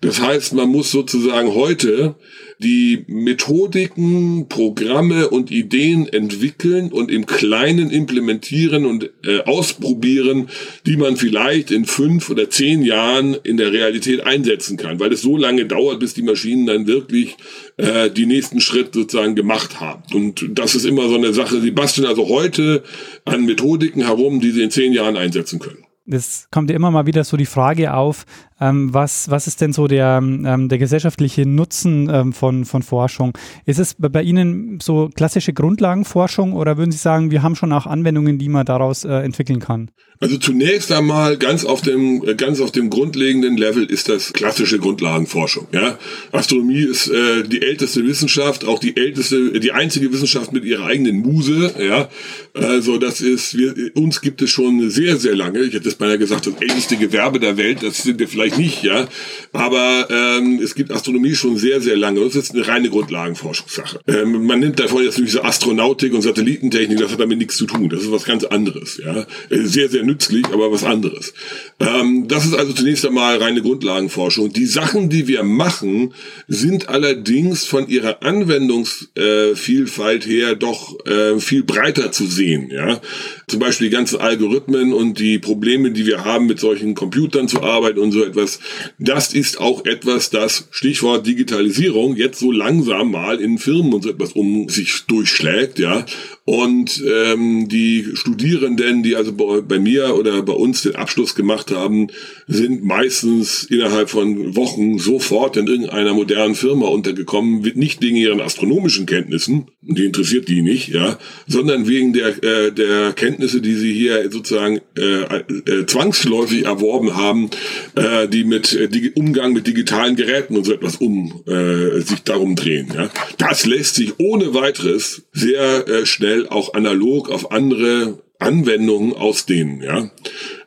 Das 0.00 0.20
heißt, 0.20 0.54
man 0.54 0.68
muss 0.68 0.90
sozusagen 0.90 1.54
heute 1.54 2.14
die 2.62 3.04
Methodiken, 3.06 4.48
Programme 4.48 5.30
und 5.30 5.50
Ideen 5.50 6.06
entwickeln 6.06 6.92
und 6.92 7.10
im 7.10 7.24
Kleinen 7.24 7.90
implementieren 7.90 8.84
und 8.84 9.10
äh, 9.24 9.40
ausprobieren, 9.40 10.48
die 10.84 10.98
man 10.98 11.16
vielleicht 11.16 11.70
in 11.70 11.86
fünf 11.86 12.28
oder 12.28 12.50
zehn 12.50 12.82
Jahren 12.82 13.34
in 13.42 13.56
der 13.56 13.72
Realität 13.72 14.20
einsetzen 14.26 14.76
kann, 14.76 15.00
weil 15.00 15.12
es 15.12 15.22
so 15.22 15.38
lange 15.38 15.64
dauert, 15.64 16.00
bis 16.00 16.12
die 16.12 16.22
Maschinen 16.22 16.66
dann 16.66 16.86
wirklich 16.86 17.36
äh, 17.78 18.10
die 18.10 18.26
nächsten 18.26 18.60
Schritt 18.60 18.92
sozusagen 18.92 19.34
gemacht 19.34 19.80
haben. 19.80 20.02
Und 20.14 20.46
das 20.52 20.74
ist 20.74 20.84
immer 20.84 21.08
so 21.08 21.14
eine 21.14 21.32
Sache. 21.32 21.62
Sie 21.62 21.70
basteln 21.70 22.06
also 22.06 22.28
heute 22.28 22.82
an 23.24 23.46
Methodiken 23.46 24.04
herum, 24.04 24.40
die 24.40 24.50
sie 24.50 24.62
in 24.62 24.70
zehn 24.70 24.92
Jahren 24.92 25.16
einsetzen 25.16 25.60
können. 25.60 25.84
Es 26.12 26.48
kommt 26.50 26.70
ja 26.70 26.76
immer 26.76 26.90
mal 26.90 27.06
wieder 27.06 27.24
so 27.24 27.36
die 27.36 27.46
Frage 27.46 27.94
auf, 27.94 28.26
ähm, 28.60 28.92
was, 28.92 29.30
was 29.30 29.46
ist 29.46 29.60
denn 29.60 29.72
so 29.72 29.86
der, 29.86 30.18
ähm, 30.22 30.68
der 30.68 30.78
gesellschaftliche 30.78 31.46
Nutzen 31.46 32.10
ähm, 32.12 32.32
von, 32.32 32.64
von 32.64 32.82
Forschung? 32.82 33.36
Ist 33.64 33.78
es 33.78 33.96
bei 33.98 34.22
Ihnen 34.22 34.78
so 34.80 35.08
klassische 35.14 35.52
Grundlagenforschung 35.52 36.52
oder 36.52 36.76
würden 36.76 36.92
Sie 36.92 36.98
sagen, 36.98 37.30
wir 37.30 37.42
haben 37.42 37.56
schon 37.56 37.72
auch 37.72 37.86
Anwendungen, 37.86 38.38
die 38.38 38.48
man 38.48 38.66
daraus 38.66 39.04
äh, 39.04 39.12
entwickeln 39.12 39.60
kann? 39.60 39.90
Also 40.22 40.36
zunächst 40.36 40.92
einmal 40.92 41.38
ganz 41.38 41.64
auf 41.64 41.80
dem 41.80 42.20
ganz 42.36 42.60
auf 42.60 42.70
dem 42.72 42.90
grundlegenden 42.90 43.56
Level 43.56 43.84
ist 43.84 44.10
das 44.10 44.34
klassische 44.34 44.78
Grundlagenforschung. 44.78 45.68
Ja, 45.72 45.98
Astronomie 46.30 46.82
ist 46.82 47.08
äh, 47.08 47.42
die 47.44 47.62
älteste 47.62 48.04
Wissenschaft, 48.06 48.66
auch 48.66 48.78
die 48.78 48.98
älteste, 48.98 49.58
die 49.58 49.72
einzige 49.72 50.12
Wissenschaft 50.12 50.52
mit 50.52 50.66
ihrer 50.66 50.84
eigenen 50.84 51.20
Muse. 51.20 51.72
Ja, 51.78 52.10
also 52.52 52.98
das 52.98 53.22
ist 53.22 53.56
wir 53.56 53.74
uns 53.96 54.20
gibt 54.20 54.42
es 54.42 54.50
schon 54.50 54.90
sehr 54.90 55.16
sehr 55.16 55.34
lange. 55.34 55.60
Ich 55.60 55.72
hätte 55.72 55.88
es 55.88 55.94
beinahe 56.00 56.18
gesagt 56.18 56.46
das 56.46 56.54
älteste 56.60 56.96
Gewerbe 56.96 57.38
der 57.38 57.56
Welt. 57.56 57.82
Das 57.82 58.02
sind 58.02 58.18
wir 58.18 58.26
vielleicht 58.26 58.58
nicht, 58.58 58.82
ja, 58.82 59.06
aber 59.52 60.08
ähm, 60.10 60.58
es 60.60 60.74
gibt 60.74 60.90
Astronomie 60.90 61.36
schon 61.36 61.56
sehr 61.56 61.80
sehr 61.80 61.96
lange. 61.96 62.18
Das 62.20 62.34
ist 62.34 62.54
eine 62.54 62.66
reine 62.66 62.90
Grundlagenforschungssache. 62.90 64.00
Ähm, 64.08 64.46
man 64.46 64.58
nimmt 64.58 64.80
davon 64.80 65.04
jetzt 65.04 65.18
diese 65.18 65.44
Astronautik 65.44 66.12
und 66.12 66.22
Satellitentechnik, 66.22 66.98
das 66.98 67.12
hat 67.12 67.20
damit 67.20 67.38
nichts 67.38 67.56
zu 67.56 67.66
tun. 67.66 67.88
Das 67.88 68.02
ist 68.02 68.10
was 68.10 68.24
ganz 68.24 68.42
anderes. 68.44 69.00
Ja, 69.04 69.26
äh, 69.50 69.64
sehr 69.64 69.88
sehr 69.88 70.02
nützlich, 70.02 70.46
aber 70.46 70.72
was 70.72 70.82
anderes. 70.82 71.32
Ähm, 71.78 72.26
das 72.26 72.46
ist 72.46 72.54
also 72.54 72.72
zunächst 72.72 73.06
einmal 73.06 73.36
reine 73.36 73.62
Grundlagenforschung. 73.62 74.52
Die 74.52 74.66
Sachen, 74.66 75.10
die 75.10 75.28
wir 75.28 75.44
machen, 75.44 76.14
sind 76.48 76.88
allerdings 76.88 77.66
von 77.66 77.86
ihrer 77.88 78.22
Anwendungsvielfalt 78.22 80.26
her 80.26 80.54
doch 80.54 81.04
äh, 81.06 81.38
viel 81.38 81.62
breiter 81.62 82.10
zu 82.10 82.26
sehen. 82.26 82.70
Ja, 82.70 83.02
zum 83.50 83.60
Beispiel 83.60 83.88
die 83.88 83.94
ganzen 83.94 84.20
Algorithmen 84.20 84.92
und 84.92 85.18
die 85.18 85.38
Probleme, 85.38 85.90
die 85.90 86.06
wir 86.06 86.24
haben, 86.24 86.46
mit 86.46 86.60
solchen 86.60 86.94
Computern 86.94 87.48
zu 87.48 87.62
arbeiten 87.62 87.98
und 87.98 88.12
so 88.12 88.24
etwas. 88.24 88.60
Das 88.98 89.34
ist 89.34 89.60
auch 89.60 89.84
etwas, 89.84 90.30
das 90.30 90.68
Stichwort 90.70 91.26
Digitalisierung 91.26 92.16
jetzt 92.16 92.38
so 92.38 92.52
langsam 92.52 93.10
mal 93.10 93.40
in 93.40 93.58
Firmen 93.58 93.92
und 93.92 94.02
so 94.02 94.10
etwas 94.10 94.32
um 94.32 94.68
sich 94.68 95.02
durchschlägt. 95.06 95.78
Ja, 95.78 96.06
und 96.44 97.04
ähm, 97.06 97.68
die 97.68 98.08
Studierenden, 98.14 99.02
die 99.02 99.14
also 99.14 99.32
bei, 99.32 99.60
bei 99.60 99.78
mir 99.78 100.16
oder 100.16 100.42
bei 100.42 100.52
uns 100.52 100.82
den 100.82 100.96
Abschluss 100.96 101.34
gemacht 101.34 101.70
haben, 101.70 102.08
sind 102.48 102.84
meistens 102.84 103.64
innerhalb 103.64 104.10
von 104.10 104.56
Wochen 104.56 104.98
sofort 104.98 105.56
in 105.56 105.66
irgendeiner 105.68 106.12
modernen 106.12 106.54
Firma 106.54 106.88
untergekommen, 106.88 107.60
nicht 107.74 108.02
wegen 108.02 108.16
ihren 108.16 108.40
astronomischen 108.40 109.06
Kenntnissen, 109.06 109.68
die 109.82 110.04
interessiert 110.04 110.48
die 110.48 110.62
nicht, 110.62 110.88
ja, 110.88 111.18
sondern 111.46 111.86
wegen 111.86 112.12
der 112.12 112.42
äh, 112.42 112.72
der 112.72 113.12
Kenntnisse, 113.40 113.62
die 113.62 113.74
sie 113.74 113.92
hier 113.92 114.30
sozusagen 114.30 114.80
äh, 114.98 115.38
äh, 115.38 115.86
zwangsläufig 115.86 116.66
erworben 116.66 117.16
haben, 117.16 117.50
äh, 117.94 118.28
die 118.28 118.44
mit 118.44 118.74
äh, 118.74 118.88
die 118.88 119.12
Umgang 119.12 119.54
mit 119.54 119.66
digitalen 119.66 120.14
Geräten 120.14 120.56
und 120.56 120.64
so 120.64 120.74
etwas 120.74 120.96
um 120.96 121.42
äh, 121.46 122.00
sich 122.00 122.22
darum 122.22 122.54
drehen. 122.54 122.92
Ja. 122.94 123.10
Das 123.38 123.64
lässt 123.64 123.94
sich 123.94 124.14
ohne 124.18 124.52
weiteres 124.52 125.22
sehr 125.32 125.88
äh, 125.88 126.04
schnell 126.04 126.48
auch 126.48 126.74
analog 126.74 127.30
auf 127.30 127.50
andere 127.50 128.18
Anwendungen 128.38 129.14
ausdehnen, 129.14 129.82
ja. 129.82 130.10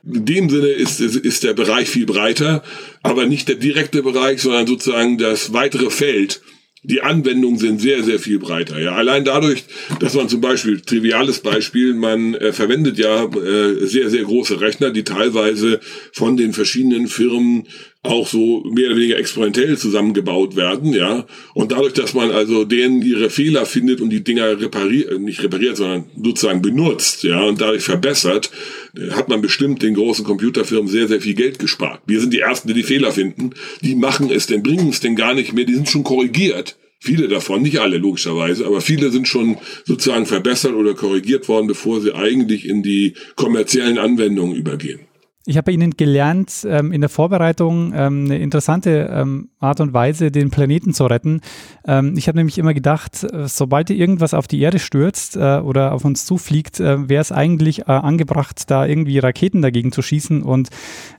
In 0.06 0.26
dem 0.26 0.50
Sinne 0.50 0.68
ist, 0.68 1.00
ist, 1.00 1.16
ist 1.16 1.44
der 1.44 1.54
Bereich 1.54 1.90
viel 1.90 2.06
breiter, 2.06 2.62
aber 3.04 3.26
nicht 3.26 3.48
der 3.48 3.56
direkte 3.56 4.04
Bereich, 4.04 4.42
sondern 4.42 4.68
sozusagen 4.68 5.18
das 5.18 5.54
weitere 5.54 5.90
Feld. 5.90 6.42
Die 6.84 7.02
Anwendungen 7.02 7.58
sind 7.58 7.80
sehr, 7.80 8.04
sehr 8.04 8.19
viel 8.19 8.39
breiter. 8.39 8.80
Ja, 8.80 8.93
allein 8.93 9.24
dadurch, 9.24 9.63
dass 10.00 10.15
man 10.15 10.28
zum 10.28 10.41
Beispiel, 10.41 10.82
triviales 10.82 11.39
Beispiel, 11.39 11.93
man 11.93 12.34
äh, 12.36 12.52
verwendet 12.52 12.98
ja 12.98 13.24
äh, 13.24 13.86
sehr, 13.86 14.10
sehr 14.10 14.24
große 14.24 14.60
Rechner, 14.60 14.91
die 14.91 15.06
teilweise 15.06 15.80
von 16.12 16.36
den 16.36 16.52
verschiedenen 16.52 17.08
Firmen 17.08 17.67
auch 18.04 18.28
so 18.28 18.63
mehr 18.70 18.88
oder 18.88 18.98
weniger 18.98 19.18
experimentell 19.18 19.78
zusammengebaut 19.78 20.58
werden, 20.58 20.92
ja. 20.92 21.26
Und 21.54 21.72
dadurch, 21.72 21.94
dass 21.94 22.13
man 22.13 22.32
also 22.32 22.66
denen 22.66 23.02
ihre 23.02 23.30
Fehler 23.30 23.66
findet 23.66 24.02
und 24.02 24.10
die 24.10 24.26
Dinger 24.26 24.60
repariert, 24.60 25.10
äh, 25.10 25.20
nicht 25.20 25.42
repariert, 25.42 25.78
sondern 25.78 26.04
sozusagen 26.22 26.62
benutzt, 26.62 27.24
ja, 27.24 27.42
und 27.42 27.62
dadurch 27.62 27.84
verbessert, 27.84 28.52
äh, 28.98 29.12
hat 29.12 29.30
man 29.30 29.39
bestimmt 29.42 29.82
den 29.82 29.94
großen 29.94 30.26
Computerfirmen 30.26 30.89
sehr, 30.89 31.08
sehr 31.08 31.22
viel 31.22 31.34
Geld 31.34 31.60
gespart. 31.60 32.02
Wir 32.06 32.20
sind 32.20 32.34
die 32.34 32.42
Ersten, 32.42 32.68
die 32.68 32.74
die 32.74 32.84
Fehler 32.84 33.13
finden. 33.13 33.52
Die 33.82 33.96
machen 33.96 34.30
es 34.30 34.48
denn, 34.48 34.63
bringen 34.63 34.89
es 34.89 35.00
denn 35.00 35.16
gar 35.16 35.34
nicht 35.34 35.54
mehr, 35.54 35.63
die 35.63 35.76
sind 35.76 35.88
schon 35.88 36.04
korrigiert. 36.04 36.76
Viele 37.00 37.30
davon, 37.30 37.62
nicht 37.62 37.80
alle 37.80 37.98
logischerweise, 37.98 38.66
aber 38.66 38.82
viele 38.82 39.12
sind 39.12 39.30
schon 39.30 39.58
sozusagen 39.86 40.26
verbessert 40.26 40.74
oder 40.74 40.94
korrigiert 40.94 41.48
worden, 41.48 41.68
bevor 41.68 42.02
sie 42.02 42.13
eigentlich 42.13 42.68
in 42.68 42.84
die 42.84 43.13
kommerziellen 43.36 43.98
Anwendungen 43.98 44.56
übergehen. 44.56 45.02
Ich 45.46 45.58
habe 45.58 45.66
bei 45.66 45.72
Ihnen 45.74 45.92
gelernt, 45.98 46.66
ähm, 46.66 46.94
in 46.94 47.02
der 47.02 47.10
Vorbereitung 47.10 47.92
ähm, 47.94 48.26
eine 48.26 48.38
interessante 48.38 49.10
ähm, 49.12 49.50
Art 49.60 49.82
und 49.82 49.94
Weise, 49.94 50.32
den 50.32 50.52
Planeten 50.52 50.94
zu 50.94 51.06
retten. 51.06 51.42
Ähm, 51.86 52.14
ich 52.18 52.30
habe 52.30 52.38
nämlich 52.38 52.58
immer 52.58 52.74
gedacht, 52.74 53.26
äh, 53.26 53.50
sobald 53.50 53.90
irgendwas 53.90 54.34
auf 54.34 54.48
die 54.48 54.62
Erde 54.62 54.80
stürzt 54.80 55.36
äh, 55.36 55.58
oder 55.58 55.92
auf 55.92 56.06
uns 56.06 56.26
zufliegt, 56.26 56.80
äh, 56.80 57.10
wäre 57.10 57.22
es 57.22 57.34
eigentlich 57.34 57.82
äh, 57.82 57.92
angebracht, 57.92 58.72
da 58.72 58.86
irgendwie 58.86 59.20
Raketen 59.20 59.62
dagegen 59.62 59.92
zu 59.92 60.02
schießen 60.02 60.44
und 60.44 60.70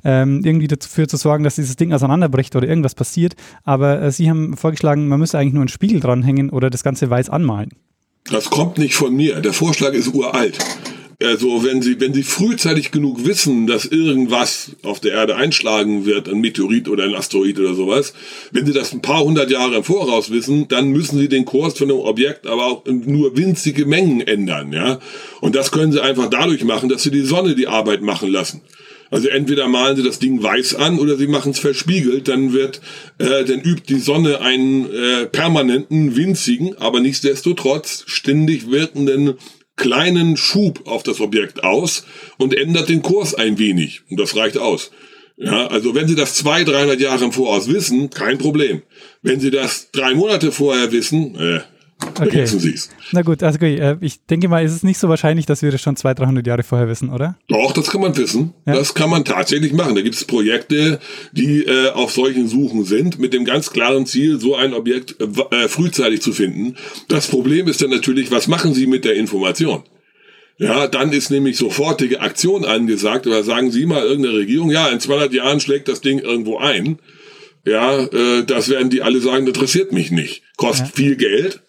ähm, 0.05 0.41
irgendwie 0.43 0.69
dafür 0.69 1.07
zu 1.07 1.19
sorgen, 1.19 1.45
dass 1.45 1.57
dieses 1.57 1.77
Ding 1.77 1.93
auseinanderbricht 1.93 2.57
oder 2.57 2.67
irgendwas 2.67 2.95
passiert. 2.95 3.35
Aber 3.63 4.01
äh, 4.01 4.11
Sie 4.11 4.31
haben 4.31 4.57
vorgeschlagen, 4.57 5.07
man 5.07 5.21
müsste 5.21 5.39
eigentlich 5.39 5.53
nur 5.53 5.63
einen 5.63 5.69
Spiegel 5.69 6.01
dranhängen 6.01 6.49
oder 6.49 6.71
das 6.71 6.83
Ganze 6.83 7.11
weiß 7.11 7.29
anmalen. 7.29 7.71
Das 8.31 8.49
kommt 8.49 8.79
nicht 8.79 8.95
von 8.95 9.15
mir. 9.15 9.43
Der 9.43 9.53
Vorschlag 9.53 9.93
ist 9.93 10.15
uralt. 10.15 10.59
Also 11.23 11.63
wenn 11.65 11.83
Sie, 11.83 12.01
wenn 12.01 12.13
Sie 12.13 12.23
frühzeitig 12.23 12.91
genug 12.91 13.25
wissen, 13.25 13.67
dass 13.67 13.85
irgendwas 13.85 14.73
auf 14.83 15.01
der 15.01 15.13
Erde 15.13 15.37
einschlagen 15.37 16.07
wird, 16.07 16.29
ein 16.29 16.41
Meteorit 16.41 16.89
oder 16.89 17.05
ein 17.05 17.15
Asteroid 17.15 17.59
oder 17.59 17.75
sowas, 17.75 18.15
wenn 18.51 18.67
Sie 18.67 18.73
das 18.73 18.93
ein 18.93 19.03
paar 19.03 19.23
hundert 19.23 19.51
Jahre 19.51 19.77
im 19.77 19.85
Voraus 19.85 20.31
wissen, 20.31 20.69
dann 20.69 20.89
müssen 20.89 21.19
Sie 21.19 21.29
den 21.29 21.45
Kurs 21.45 21.79
von 21.79 21.89
dem 21.89 21.99
Objekt 21.99 22.47
aber 22.47 22.67
auch 22.67 22.85
nur 22.87 23.37
winzige 23.37 23.87
Mengen 23.87 24.21
ändern, 24.21 24.73
ja. 24.73 24.99
Und 25.41 25.55
das 25.55 25.71
können 25.71 25.93
Sie 25.93 26.03
einfach 26.03 26.29
dadurch 26.29 26.65
machen, 26.65 26.89
dass 26.89 27.03
Sie 27.03 27.11
die 27.11 27.23
Sonne 27.23 27.55
die 27.55 27.69
Arbeit 27.69 28.03
machen 28.03 28.31
lassen. 28.31 28.63
Also 29.11 29.29
entweder 29.29 29.69
malen 29.69 29.97
sie 29.97 30.03
das 30.03 30.19
Ding 30.19 30.43
weiß 30.43 30.75
an 30.75 30.99
oder 30.99 31.17
sie 31.17 31.29
machen 31.29 31.53
es 31.53 31.61
verspiegelt, 31.61 32.27
dann 32.27 32.53
wird, 32.53 32.81
äh, 33.19 33.45
dann 33.45 33.61
übt 33.61 33.85
die 33.89 34.01
Sonne 34.01 34.41
einen 34.41 34.93
äh, 34.93 35.27
permanenten, 35.27 36.17
winzigen, 36.17 36.77
aber 36.79 36.99
nichtsdestotrotz 36.99 38.03
ständig 38.07 38.73
wirkenden 38.73 39.35
kleinen 39.77 40.37
Schub 40.37 40.87
auf 40.87 41.03
das 41.03 41.21
Objekt 41.21 41.65
aus 41.65 42.05
und 42.39 42.55
ändert 42.55 42.89
den 42.89 43.03
Kurs 43.03 43.35
ein 43.35 43.59
wenig. 43.59 44.03
Und 44.11 44.21
das 44.21 44.37
reicht 44.37 44.59
aus. 44.59 44.91
Ja, 45.37 45.67
also 45.67 45.95
wenn 45.95 46.07
Sie 46.07 46.15
das 46.15 46.35
zwei, 46.37 46.63
300 46.63 47.01
Jahre 47.01 47.25
im 47.25 47.33
Voraus 47.33 47.69
wissen, 47.69 48.11
kein 48.11 48.39
Problem. 48.39 48.83
Wenn 49.23 49.41
Sie 49.41 49.51
das 49.51 49.91
drei 49.91 50.15
Monate 50.15 50.53
vorher 50.53 50.93
wissen, 50.93 51.35
äh, 51.35 51.61
Okay. 52.25 52.47
Na 53.13 53.23
gut, 53.23 53.43
also 53.43 53.57
okay, 53.57 53.77
äh, 53.77 53.97
ich 54.01 54.25
denke 54.27 54.49
mal, 54.49 54.65
ist 54.65 54.73
es 54.73 54.83
nicht 54.83 54.99
so 54.99 55.09
wahrscheinlich, 55.09 55.47
dass 55.47 55.63
wir 55.63 55.71
das 55.71 55.81
schon 55.81 55.97
200, 55.97 56.21
300 56.21 56.47
Jahre 56.47 56.63
vorher 56.63 56.89
wissen, 56.89 57.11
oder? 57.11 57.37
Doch, 57.49 57.73
das 57.73 57.91
kann 57.91 58.01
man 58.01 58.17
wissen. 58.17 58.55
Ja. 58.67 58.75
Das 58.75 58.95
kann 58.95 59.11
man 59.11 59.25
tatsächlich 59.25 59.73
machen. 59.73 59.95
Da 59.95 60.01
gibt 60.01 60.15
es 60.15 60.25
Projekte, 60.25 61.01
die 61.33 61.65
äh, 61.65 61.91
auf 61.91 62.13
solchen 62.13 62.49
Suchen 62.49 62.85
sind, 62.85 63.19
mit 63.19 63.35
dem 63.35 63.45
ganz 63.45 63.71
klaren 63.71 64.07
Ziel, 64.07 64.41
so 64.41 64.55
ein 64.55 64.75
Objekt 64.75 65.17
äh, 65.21 65.69
frühzeitig 65.69 66.23
zu 66.23 66.33
finden. 66.33 66.77
Das 67.09 67.29
Problem 67.29 67.69
ist 67.69 67.83
dann 67.83 67.91
natürlich, 67.91 68.31
was 68.31 68.49
machen 68.49 68.75
Sie 68.75 68.87
mit 68.87 69.05
der 69.05 69.15
Information? 69.15 69.83
Ja, 70.57 70.87
dann 70.87 71.13
ist 71.13 71.31
nämlich 71.31 71.57
sofortige 71.57 72.21
Aktion 72.21 72.65
angesagt. 72.65 73.27
Oder 73.27 73.43
sagen 73.43 73.71
Sie 73.71 73.87
mal 73.87 74.05
irgendeine 74.05 74.39
Regierung, 74.39 74.71
ja, 74.71 74.89
in 74.89 75.01
200 75.01 75.33
Jahren 75.33 75.61
schlägt 75.61 75.89
das 75.89 76.01
Ding 76.01 76.21
irgendwo 76.21 76.59
ein. 76.59 76.99
Ja, 77.67 78.05
äh, 78.05 78.45
das 78.45 78.69
werden 78.69 78.91
die 78.91 79.03
alle 79.03 79.21
sagen, 79.21 79.47
interessiert 79.47 79.93
mich 79.93 80.11
nicht. 80.11 80.43
Kostet 80.57 80.89
ja. 80.89 80.93
viel 80.95 81.17
Geld. 81.17 81.61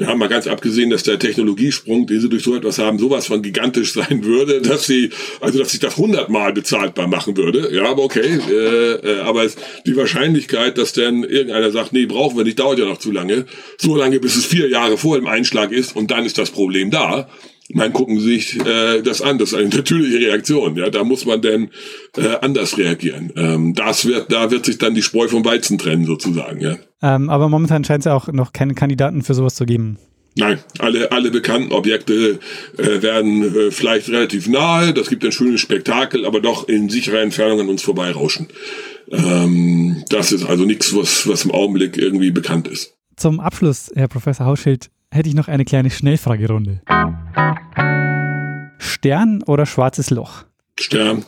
Ja, 0.00 0.14
mal 0.14 0.28
ganz 0.28 0.46
abgesehen, 0.46 0.90
dass 0.90 1.02
der 1.02 1.18
Technologiesprung, 1.18 2.06
den 2.06 2.20
sie 2.20 2.28
durch 2.28 2.44
so 2.44 2.54
etwas 2.54 2.78
haben, 2.78 3.00
sowas 3.00 3.26
von 3.26 3.42
gigantisch 3.42 3.92
sein 3.94 4.24
würde, 4.24 4.62
dass 4.62 4.86
sie, 4.86 5.10
also 5.40 5.58
dass 5.58 5.72
sich 5.72 5.80
das 5.80 5.96
hundertmal 5.96 6.52
bezahlbar 6.52 7.08
machen 7.08 7.36
würde. 7.36 7.74
Ja, 7.74 7.86
aber 7.86 8.04
okay. 8.04 8.38
Äh, 8.48 8.92
äh, 8.94 9.20
aber 9.20 9.42
es, 9.44 9.56
die 9.86 9.96
Wahrscheinlichkeit, 9.96 10.78
dass 10.78 10.92
dann 10.92 11.24
irgendeiner 11.24 11.72
sagt, 11.72 11.92
nee, 11.92 12.06
brauchen 12.06 12.36
wir 12.36 12.44
nicht, 12.44 12.60
dauert 12.60 12.78
ja 12.78 12.84
noch 12.84 12.98
zu 12.98 13.10
lange. 13.10 13.46
So 13.76 13.96
lange, 13.96 14.20
bis 14.20 14.36
es 14.36 14.46
vier 14.46 14.68
Jahre 14.68 14.98
vor 14.98 15.16
dem 15.16 15.26
Einschlag 15.26 15.72
ist 15.72 15.96
und 15.96 16.12
dann 16.12 16.24
ist 16.24 16.38
das 16.38 16.50
Problem 16.50 16.92
da. 16.92 17.28
Man 17.70 17.92
gucken 17.92 18.18
sich 18.18 18.58
äh, 18.64 19.02
das 19.02 19.20
an, 19.20 19.38
das 19.38 19.50
ist 19.50 19.58
eine 19.58 19.68
natürliche 19.68 20.18
Reaktion. 20.18 20.76
Ja, 20.76 20.88
da 20.88 21.04
muss 21.04 21.26
man 21.26 21.42
denn 21.42 21.70
äh, 22.16 22.36
anders 22.40 22.78
reagieren. 22.78 23.32
Ähm, 23.36 23.74
das 23.74 24.06
wird, 24.06 24.32
da 24.32 24.50
wird 24.50 24.64
sich 24.64 24.78
dann 24.78 24.94
die 24.94 25.02
Spreu 25.02 25.28
vom 25.28 25.44
Weizen 25.44 25.76
trennen 25.76 26.06
sozusagen. 26.06 26.60
Ja. 26.60 26.76
Ähm, 27.02 27.28
aber 27.28 27.48
momentan 27.48 27.84
scheint 27.84 28.00
es 28.00 28.04
ja 28.06 28.14
auch 28.14 28.28
noch 28.28 28.52
keine 28.52 28.74
Kandidaten 28.74 29.22
für 29.22 29.34
sowas 29.34 29.54
zu 29.54 29.66
geben. 29.66 29.98
Nein, 30.38 30.60
alle, 30.78 31.10
alle 31.10 31.30
bekannten 31.30 31.72
Objekte 31.72 32.38
äh, 32.76 33.02
werden 33.02 33.42
äh, 33.42 33.70
vielleicht 33.70 34.08
relativ 34.08 34.48
nahe. 34.48 34.94
Das 34.94 35.08
gibt 35.08 35.24
ein 35.24 35.32
schönes 35.32 35.60
Spektakel, 35.60 36.24
aber 36.24 36.40
doch 36.40 36.68
in 36.68 36.88
sicherer 36.88 37.20
Entfernung 37.20 37.60
an 37.60 37.68
uns 37.68 37.82
vorbeirauschen. 37.82 38.46
Ähm, 39.10 40.04
das 40.10 40.32
ist 40.32 40.44
also 40.44 40.64
nichts, 40.64 40.94
was, 40.94 41.26
was 41.26 41.44
im 41.44 41.50
Augenblick 41.50 41.96
irgendwie 41.98 42.30
bekannt 42.30 42.68
ist. 42.68 42.94
Zum 43.16 43.40
Abschluss, 43.40 43.90
Herr 43.94 44.06
Professor 44.06 44.46
Hauschild, 44.46 44.90
hätte 45.10 45.28
ich 45.28 45.34
noch 45.34 45.48
eine 45.48 45.64
kleine 45.64 45.90
Schnellfragerunde. 45.90 46.82
Stern 48.78 49.42
oder 49.44 49.66
schwarzes 49.66 50.10
Loch? 50.10 50.44
Stern. 50.78 51.24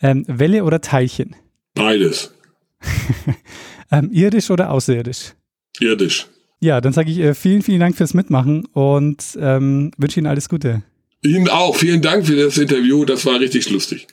Ähm, 0.00 0.24
Welle 0.26 0.64
oder 0.64 0.80
Teilchen? 0.80 1.36
Beides. 1.74 2.34
ähm, 3.92 4.10
irdisch 4.12 4.50
oder 4.50 4.70
außerirdisch? 4.70 5.34
Irdisch. 5.80 6.26
Ja, 6.60 6.80
dann 6.80 6.92
sage 6.92 7.10
ich 7.10 7.18
äh, 7.18 7.34
vielen, 7.34 7.62
vielen 7.62 7.80
Dank 7.80 7.96
fürs 7.96 8.14
Mitmachen 8.14 8.66
und 8.66 9.36
ähm, 9.40 9.90
wünsche 9.96 10.20
Ihnen 10.20 10.26
alles 10.26 10.48
Gute. 10.48 10.82
Ihnen 11.22 11.48
auch. 11.48 11.76
Vielen 11.76 12.02
Dank 12.02 12.26
für 12.26 12.36
das 12.36 12.58
Interview. 12.58 13.04
Das 13.04 13.24
war 13.26 13.40
richtig 13.40 13.70
lustig. 13.70 14.06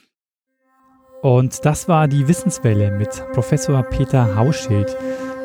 Und 1.22 1.64
das 1.64 1.86
war 1.86 2.08
die 2.08 2.28
Wissenswelle 2.28 2.90
mit 2.92 3.10
Professor 3.32 3.82
Peter 3.82 4.36
Hauschild, 4.36 4.96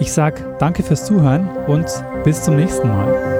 Ich 0.00 0.12
sage 0.12 0.56
danke 0.58 0.82
fürs 0.82 1.06
Zuhören 1.06 1.48
und 1.68 1.86
bis 2.24 2.42
zum 2.42 2.56
nächsten 2.56 2.88
Mal. 2.88 3.33